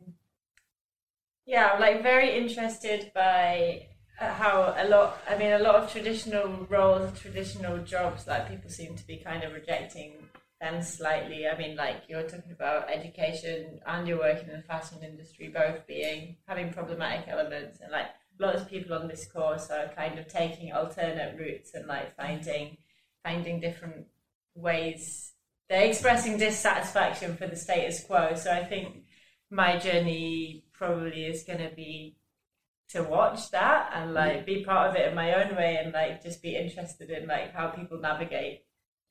yeah, 1.45 1.73
I'm 1.75 1.81
like 1.81 2.03
very 2.03 2.39
interested 2.39 3.13
by 3.15 3.90
how 4.21 4.75
a 4.77 4.87
lot, 4.87 5.19
I 5.29 5.37
mean, 5.39 5.53
a 5.53 5.59
lot 5.59 5.77
of 5.77 5.91
traditional 5.91 6.67
roles, 6.69 7.19
traditional 7.19 7.79
jobs, 7.79 8.27
like 8.27 8.49
people 8.49 8.71
seem 8.71 8.95
to 8.97 9.07
be 9.07 9.17
kind 9.17 9.43
of 9.43 9.53
rejecting 9.53 10.29
them 10.61 10.83
slightly. 10.83 11.49
I 11.49 11.57
mean, 11.57 11.77
like 11.77 12.03
you're 12.09 12.29
talking 12.29 12.53
about 12.53 12.91
education 12.91 13.81
and 13.87 14.07
you're 14.07 14.19
working 14.19 14.51
in 14.51 14.57
the 14.57 14.63
fashion 14.63 14.99
industry, 15.03 15.49
both 15.49 15.87
being 15.87 16.37
having 16.47 16.73
problematic 16.73 17.29
elements, 17.29 17.81
and 17.81 17.91
like 17.91 18.09
lots 18.39 18.61
of 18.61 18.69
people 18.69 18.95
on 18.95 19.09
this 19.09 19.27
course 19.27 19.71
are 19.71 19.89
kind 19.97 20.19
of 20.19 20.29
taking 20.29 20.73
alternate 20.73 21.39
routes 21.39 21.73
and 21.75 21.87
like 21.87 22.15
finding 22.17 22.77
finding 23.25 23.59
different 23.61 24.07
ways. 24.55 25.33
They're 25.69 25.89
expressing 25.89 26.37
dissatisfaction 26.37 27.37
for 27.37 27.47
the 27.47 27.57
status 27.57 28.05
quo. 28.05 28.35
So 28.35 28.51
I 28.51 28.65
think 28.65 29.05
my 29.51 29.79
journey 29.79 30.65
probably 30.73 31.25
is 31.25 31.43
going 31.43 31.61
to 31.61 31.75
be 31.75 32.17
to 32.91 33.03
watch 33.05 33.51
that 33.51 33.91
and 33.95 34.11
mm. 34.11 34.15
like 34.15 34.45
be 34.45 34.65
part 34.65 34.91
of 34.91 34.97
it 34.97 35.09
in 35.09 35.15
my 35.15 35.33
own 35.35 35.55
way 35.57 35.79
and 35.83 35.93
like 35.93 36.23
just 36.23 36.43
be 36.43 36.57
interested 36.57 37.11
in 37.11 37.27
like 37.27 37.55
how 37.55 37.69
people 37.69 37.99
navigate 37.99 38.63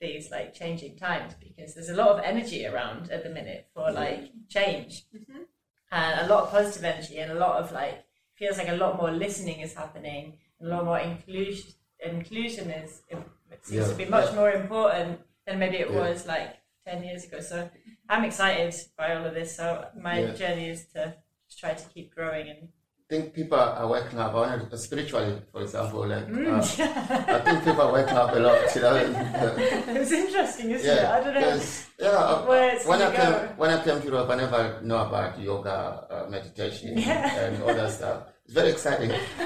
these 0.01 0.31
like 0.31 0.53
changing 0.53 0.97
times 0.97 1.33
because 1.39 1.73
there's 1.73 1.89
a 1.89 1.95
lot 1.95 2.09
of 2.09 2.23
energy 2.23 2.65
around 2.65 3.09
at 3.11 3.23
the 3.23 3.29
minute 3.29 3.67
for 3.73 3.91
like 3.91 4.31
change 4.49 5.05
mm-hmm. 5.15 5.43
and 5.91 6.25
a 6.25 6.33
lot 6.33 6.43
of 6.43 6.51
positive 6.51 6.83
energy 6.83 7.17
and 7.17 7.31
a 7.31 7.35
lot 7.35 7.57
of 7.57 7.71
like 7.71 8.05
feels 8.35 8.57
like 8.57 8.69
a 8.69 8.75
lot 8.75 8.97
more 8.97 9.11
listening 9.11 9.59
is 9.59 9.73
happening 9.73 10.33
and 10.59 10.69
a 10.69 10.75
lot 10.75 10.85
more 10.85 10.99
inclusion 10.99 11.71
inclusion 12.05 12.69
is 12.69 13.01
it 13.09 13.65
seems 13.65 13.87
Yeah. 13.87 13.91
to 13.91 13.95
be 13.95 14.05
much 14.05 14.33
more 14.33 14.51
important 14.51 15.19
than 15.45 15.59
maybe 15.59 15.77
it 15.77 15.89
Yeah. 15.91 15.99
was 15.99 16.25
like 16.25 16.55
10 16.85 17.03
years 17.03 17.25
ago 17.25 17.41
so 17.41 17.69
i'm 18.07 18.23
excited 18.23 18.73
by 18.97 19.15
all 19.15 19.25
of 19.25 19.33
this 19.33 19.55
so 19.57 19.85
my 19.99 20.19
Yeah. 20.19 20.33
journey 20.33 20.69
is 20.69 20.85
to 20.93 21.15
just 21.45 21.59
try 21.59 21.73
to 21.73 21.89
keep 21.89 22.15
growing 22.15 22.47
and 22.49 22.69
think 23.09 23.33
people 23.33 23.57
are 23.59 23.87
waking 23.87 24.19
up. 24.19 24.33
Want 24.33 24.79
spiritually, 24.79 25.41
for 25.51 25.61
example, 25.63 26.05
like 26.07 26.27
Mm. 26.27 26.45
uh, 26.53 27.33
I 27.35 27.39
think 27.41 27.63
people 27.65 27.81
are 27.81 27.91
waking 27.93 28.15
up 28.17 28.31
a 28.35 28.39
lot. 28.39 28.75
You 28.75 28.81
know, 28.81 28.95
it's 29.99 30.11
interesting, 30.11 30.71
isn't 30.71 30.85
yeah, 30.85 31.01
it? 31.01 31.09
I 31.09 31.23
don't 31.23 31.33
know. 31.33 31.61
yeah. 31.99 32.85
When 32.85 33.01
I 33.01 33.11
gonna 33.11 33.17
came 33.17 33.57
when 33.57 33.69
I 33.71 33.83
came 33.83 33.99
to 34.01 34.05
Europe, 34.07 34.29
I 34.29 34.35
never 34.35 34.61
know 34.83 34.97
about 35.07 35.39
yoga, 35.39 36.05
uh, 36.09 36.29
meditation, 36.29 36.97
Yeah. 36.97 37.49
and 37.49 37.63
all 37.63 37.73
that 37.73 37.91
stuff. 37.91 38.17
It's 38.45 38.53
very 38.53 38.69
exciting. 38.69 39.11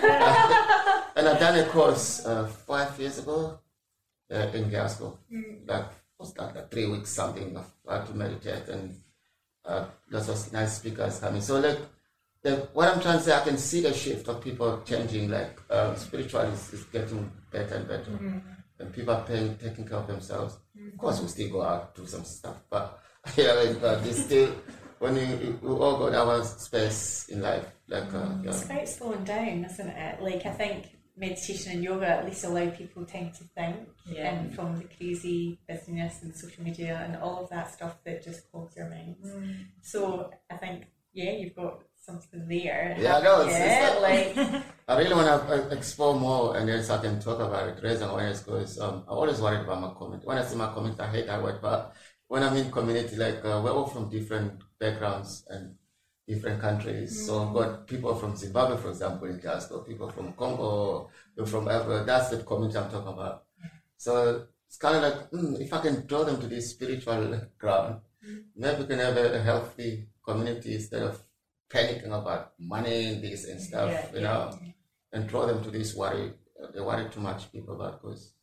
and 1.16 1.24
I 1.30 1.40
done 1.40 1.60
a 1.60 1.66
course 1.72 2.26
uh, 2.26 2.46
five 2.68 3.00
years 3.00 3.20
ago 3.20 3.60
uh, 4.32 4.48
in 4.54 4.70
Glasgow. 4.70 5.18
Mm. 5.32 5.68
Like 5.68 5.88
was 6.20 6.34
that 6.36 6.56
like 6.56 6.70
three 6.72 6.88
weeks 6.88 7.12
something 7.12 7.56
of 7.56 7.66
how 7.88 8.00
to 8.04 8.14
meditate 8.14 8.68
and 8.68 8.96
uh, 9.66 9.86
lots 10.12 10.28
of 10.30 10.52
nice 10.54 10.78
speakers 10.80 11.20
coming. 11.20 11.42
So 11.42 11.60
like, 11.60 11.80
the, 12.44 12.68
what 12.74 12.90
I'm 12.90 13.02
trying 13.02 13.18
to 13.18 13.24
say, 13.24 13.34
I 13.34 13.42
can 13.44 13.58
see 13.58 13.82
the 13.82 13.94
shift 13.94 14.28
of 14.28 14.42
people 14.42 14.82
changing. 14.86 15.30
Like 15.30 15.60
um, 15.72 15.96
spiritual 15.96 16.42
is, 16.42 16.74
is 16.74 16.84
getting 16.86 17.32
better 17.52 17.76
and 17.76 17.88
better, 17.88 18.42
and 18.80 18.94
people 18.94 19.14
are 19.14 19.24
paying, 19.24 19.58
taking 19.58 19.88
care 19.88 19.98
of 19.98 20.08
themselves. 20.08 20.58
Of 20.92 20.98
course, 20.98 21.22
we 21.22 21.28
still 21.30 21.50
go 21.50 21.62
out 21.64 21.96
do 21.96 22.06
some 22.06 22.26
stuff, 22.26 22.58
but 22.70 23.00
yeah, 23.38 23.54
like, 23.54 23.82
but 23.82 24.04
this 24.04 24.26
still 24.26 24.54
when 25.00 25.16
we, 25.16 25.50
we 25.62 25.70
all 25.70 25.98
got 25.98 26.14
our 26.14 26.44
space 26.44 27.28
in 27.30 27.42
life. 27.42 27.66
Like 27.88 28.14
uh, 28.14 28.30
yeah. 28.44 28.50
It's 28.50 28.66
about 28.66 28.88
slowing 28.88 29.24
down, 29.24 29.66
isn't 29.66 29.88
it? 29.88 30.22
Like 30.22 30.46
I 30.46 30.52
think 30.52 30.98
meditation 31.16 31.74
and 31.74 31.84
yoga 31.84 32.08
at 32.08 32.26
least 32.26 32.44
allow 32.44 32.68
people 32.72 33.06
time 33.06 33.32
to 33.32 33.44
think 33.56 33.88
Yeah. 34.08 34.32
and 34.34 34.56
from 34.56 34.78
the 34.80 34.86
crazy 34.98 35.60
busyness 35.68 36.24
and 36.24 36.36
social 36.36 36.64
media 36.64 37.04
and 37.06 37.16
all 37.18 37.44
of 37.44 37.50
that 37.52 37.72
stuff 37.72 38.04
that 38.04 38.24
just 38.24 38.50
clogs 38.52 38.76
your 38.76 38.90
minds. 38.90 39.30
So 39.82 40.32
I 40.50 40.58
think 40.58 40.88
yeah, 41.14 41.32
you've 41.34 41.56
got 41.56 41.84
something 42.06 42.48
there. 42.48 42.96
Yeah, 43.00 43.20
no, 43.28 43.34
it's- 43.48 43.60
it's 43.68 44.02
like 44.08 44.64
I 44.90 44.98
really 45.00 45.16
want 45.16 45.30
to 45.48 45.78
explore 45.78 46.16
more 46.20 46.58
and 46.58 46.68
then 46.68 46.84
so 46.84 46.96
I 46.96 47.02
can 47.06 47.20
talk 47.20 47.40
about 47.40 47.70
it, 47.70 47.82
raise 47.84 48.02
awareness 48.02 48.42
because 48.44 48.78
um, 48.80 48.96
I'm 49.08 49.18
always 49.18 49.40
worried 49.40 49.62
about 49.66 49.80
my 49.82 49.94
community. 49.98 50.28
When 50.28 50.38
I 50.38 50.44
see 50.44 50.58
my 50.58 50.74
community, 50.74 51.02
I 51.02 51.08
hate 51.16 51.28
that 51.28 51.42
word, 51.42 51.60
but 51.62 51.94
when 52.28 52.44
I'm 52.44 52.56
in 52.58 52.70
community, 52.72 53.16
like 53.16 53.40
uh, 53.46 53.62
we're 53.64 53.72
all 53.72 53.88
from 53.88 54.10
different 54.10 54.62
backgrounds 54.80 55.46
and 55.50 55.76
different 56.28 56.60
countries. 56.62 57.26
So 57.26 57.32
I've 57.48 57.54
got 57.54 57.88
people 57.88 58.14
from 58.16 58.36
Zimbabwe, 58.36 58.78
for 58.78 58.90
example, 58.90 59.28
in 59.30 59.40
Glasgow, 59.40 59.80
people 59.82 60.10
from 60.10 60.34
Congo, 60.34 61.10
people 61.36 61.46
from 61.50 61.68
Africa. 61.70 62.04
That's 62.06 62.30
the 62.30 62.44
community 62.44 62.78
I'm 62.78 62.90
talking 62.92 63.14
about. 63.14 63.44
So 63.98 64.48
it's 64.68 64.78
kind 64.78 64.98
of 64.98 65.04
like, 65.04 65.32
mm, 65.32 65.62
if 65.62 65.72
I 65.74 65.80
can 65.82 66.06
draw 66.06 66.24
them 66.26 66.40
to 66.42 66.48
this 66.48 66.72
spiritual 66.72 67.40
ground, 67.58 68.02
maybe 68.56 68.82
we 68.82 68.88
can 68.88 69.00
have 69.00 69.16
a 69.18 69.42
healthy 69.42 70.08
community 70.26 70.76
instead 70.76 71.04
of 71.04 71.22
panicking 71.74 72.08
about 72.22 72.54
money 72.60 73.06
and 73.08 73.24
this 73.24 73.46
and 73.48 73.62
stuff, 73.62 73.92
Yeah, 73.92 74.12
you 74.14 74.22
yeah, 74.22 74.28
know, 74.28 74.60
and 75.14 75.28
draw 75.28 75.46
them 75.46 75.64
to 75.64 75.72
this 75.72 75.96
worry. 75.96 76.34
They 76.74 76.82
worry 76.82 77.10
too 77.10 77.22
much, 77.22 77.52
people, 77.52 77.76
about 77.76 78.02
because 78.02 78.34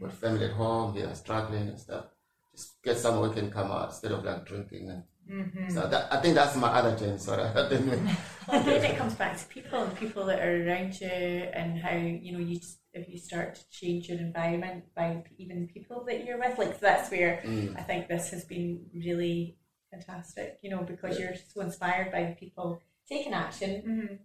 got 0.00 0.12
family 0.12 0.46
at 0.46 0.52
home, 0.52 0.94
they 0.94 1.02
are 1.02 1.14
struggling 1.14 1.68
and 1.68 1.78
stuff. 1.78 2.06
Just 2.54 2.82
get 2.82 2.98
somewhere 2.98 3.28
we 3.28 3.34
can 3.34 3.50
come 3.50 3.70
out 3.70 3.90
instead 3.90 4.12
of 4.12 4.24
like 4.24 4.46
drinking 4.46 4.90
and 4.90 5.04
Mm-hmm. 5.30 5.68
so 5.68 5.88
that, 5.88 6.12
I 6.12 6.20
think 6.20 6.34
that's 6.36 6.56
my 6.56 6.68
other 6.68 6.96
change. 6.98 7.20
Sorry, 7.20 7.42
I 7.56 7.66
again 7.68 8.10
it 8.84 8.96
comes 8.96 9.14
back 9.14 9.36
to 9.38 9.44
people 9.46 9.82
and 9.82 9.96
people 9.96 10.24
that 10.26 10.40
are 10.40 10.66
around 10.66 11.00
you 11.00 11.08
and 11.08 11.78
how 11.78 11.94
you 11.96 12.32
know 12.32 12.38
you 12.38 12.58
just 12.58 12.80
if 12.92 13.08
you 13.08 13.18
start 13.18 13.54
to 13.56 13.62
change 13.70 14.08
your 14.08 14.18
environment 14.18 14.84
by 14.94 15.22
even 15.38 15.66
people 15.68 16.04
that 16.06 16.24
you're 16.24 16.38
with 16.38 16.58
like 16.58 16.78
that's 16.80 17.10
where 17.10 17.42
Mm. 17.44 17.76
I 17.76 17.82
think 17.82 18.08
this 18.08 18.30
has 18.30 18.44
been 18.44 18.86
really 18.94 19.58
fantastic 19.90 20.58
you 20.62 20.70
know 20.70 20.82
because 20.82 21.18
you're 21.18 21.34
so 21.52 21.60
inspired 21.60 22.10
by 22.12 22.36
people 22.38 22.80
taking 23.08 23.32
action 23.32 24.18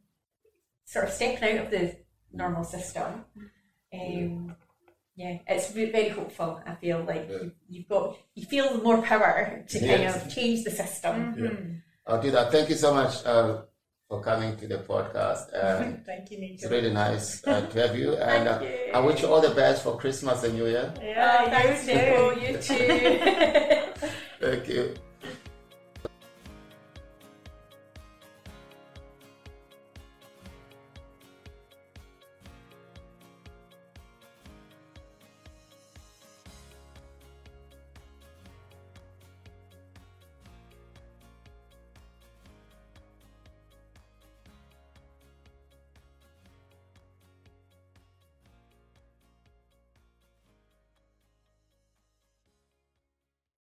sort 0.86 1.06
of 1.06 1.12
stepping 1.12 1.60
out 1.60 1.66
of 1.66 1.72
the 1.72 1.96
normal 2.34 2.64
system 2.64 3.26
um, 3.94 4.56
yeah 5.16 5.38
it's 5.48 5.72
very 5.72 6.10
hopeful 6.10 6.62
I 6.66 6.76
feel 6.76 7.04
like 7.04 7.28
Yeah. 7.30 7.38
you, 7.44 7.52
you've 7.70 7.88
got 7.90 8.18
you 8.36 8.46
feel 8.46 8.82
more 8.82 9.02
power 9.02 9.64
to 9.70 9.80
kind 9.80 10.02
Yes. 10.04 10.26
of 10.26 10.34
change 10.34 10.64
the 10.64 10.72
system 10.72 11.36
Yeah. 11.38 11.52
I'll 12.08 12.20
do 12.22 12.32
that. 12.32 12.52
Thank 12.52 12.70
you 12.70 12.76
so 12.76 12.94
much 12.96 13.24
uh, 13.26 13.62
for 14.10 14.22
coming 14.24 14.58
to 14.58 14.68
the 14.68 14.80
podcast. 14.80 15.54
And 15.54 16.04
thank 16.10 16.32
you 16.32 16.40
it's 16.42 16.66
really 16.66 16.92
nice 16.92 17.46
uh, 17.46 17.62
to 17.68 17.80
have 17.88 17.96
you. 17.96 18.16
And 18.32 18.48
uh, 18.48 18.58
Thank 18.60 18.72
you. 18.88 18.92
I 18.96 19.00
wish 19.00 19.22
you 19.22 19.28
all 19.32 19.40
the 19.40 19.54
best 19.54 19.84
for 19.84 19.98
Christmas 19.98 20.44
and 20.44 20.56
New 20.56 20.66
Year. 20.66 20.92
Yeah, 21.00 21.46
Oh, 21.46 21.50
thanks, 21.52 21.88
you 21.88 21.94
too. 22.02 22.42
You 22.42 22.58
too. 22.58 24.10
Thank 24.42 24.68
you. 24.68 24.96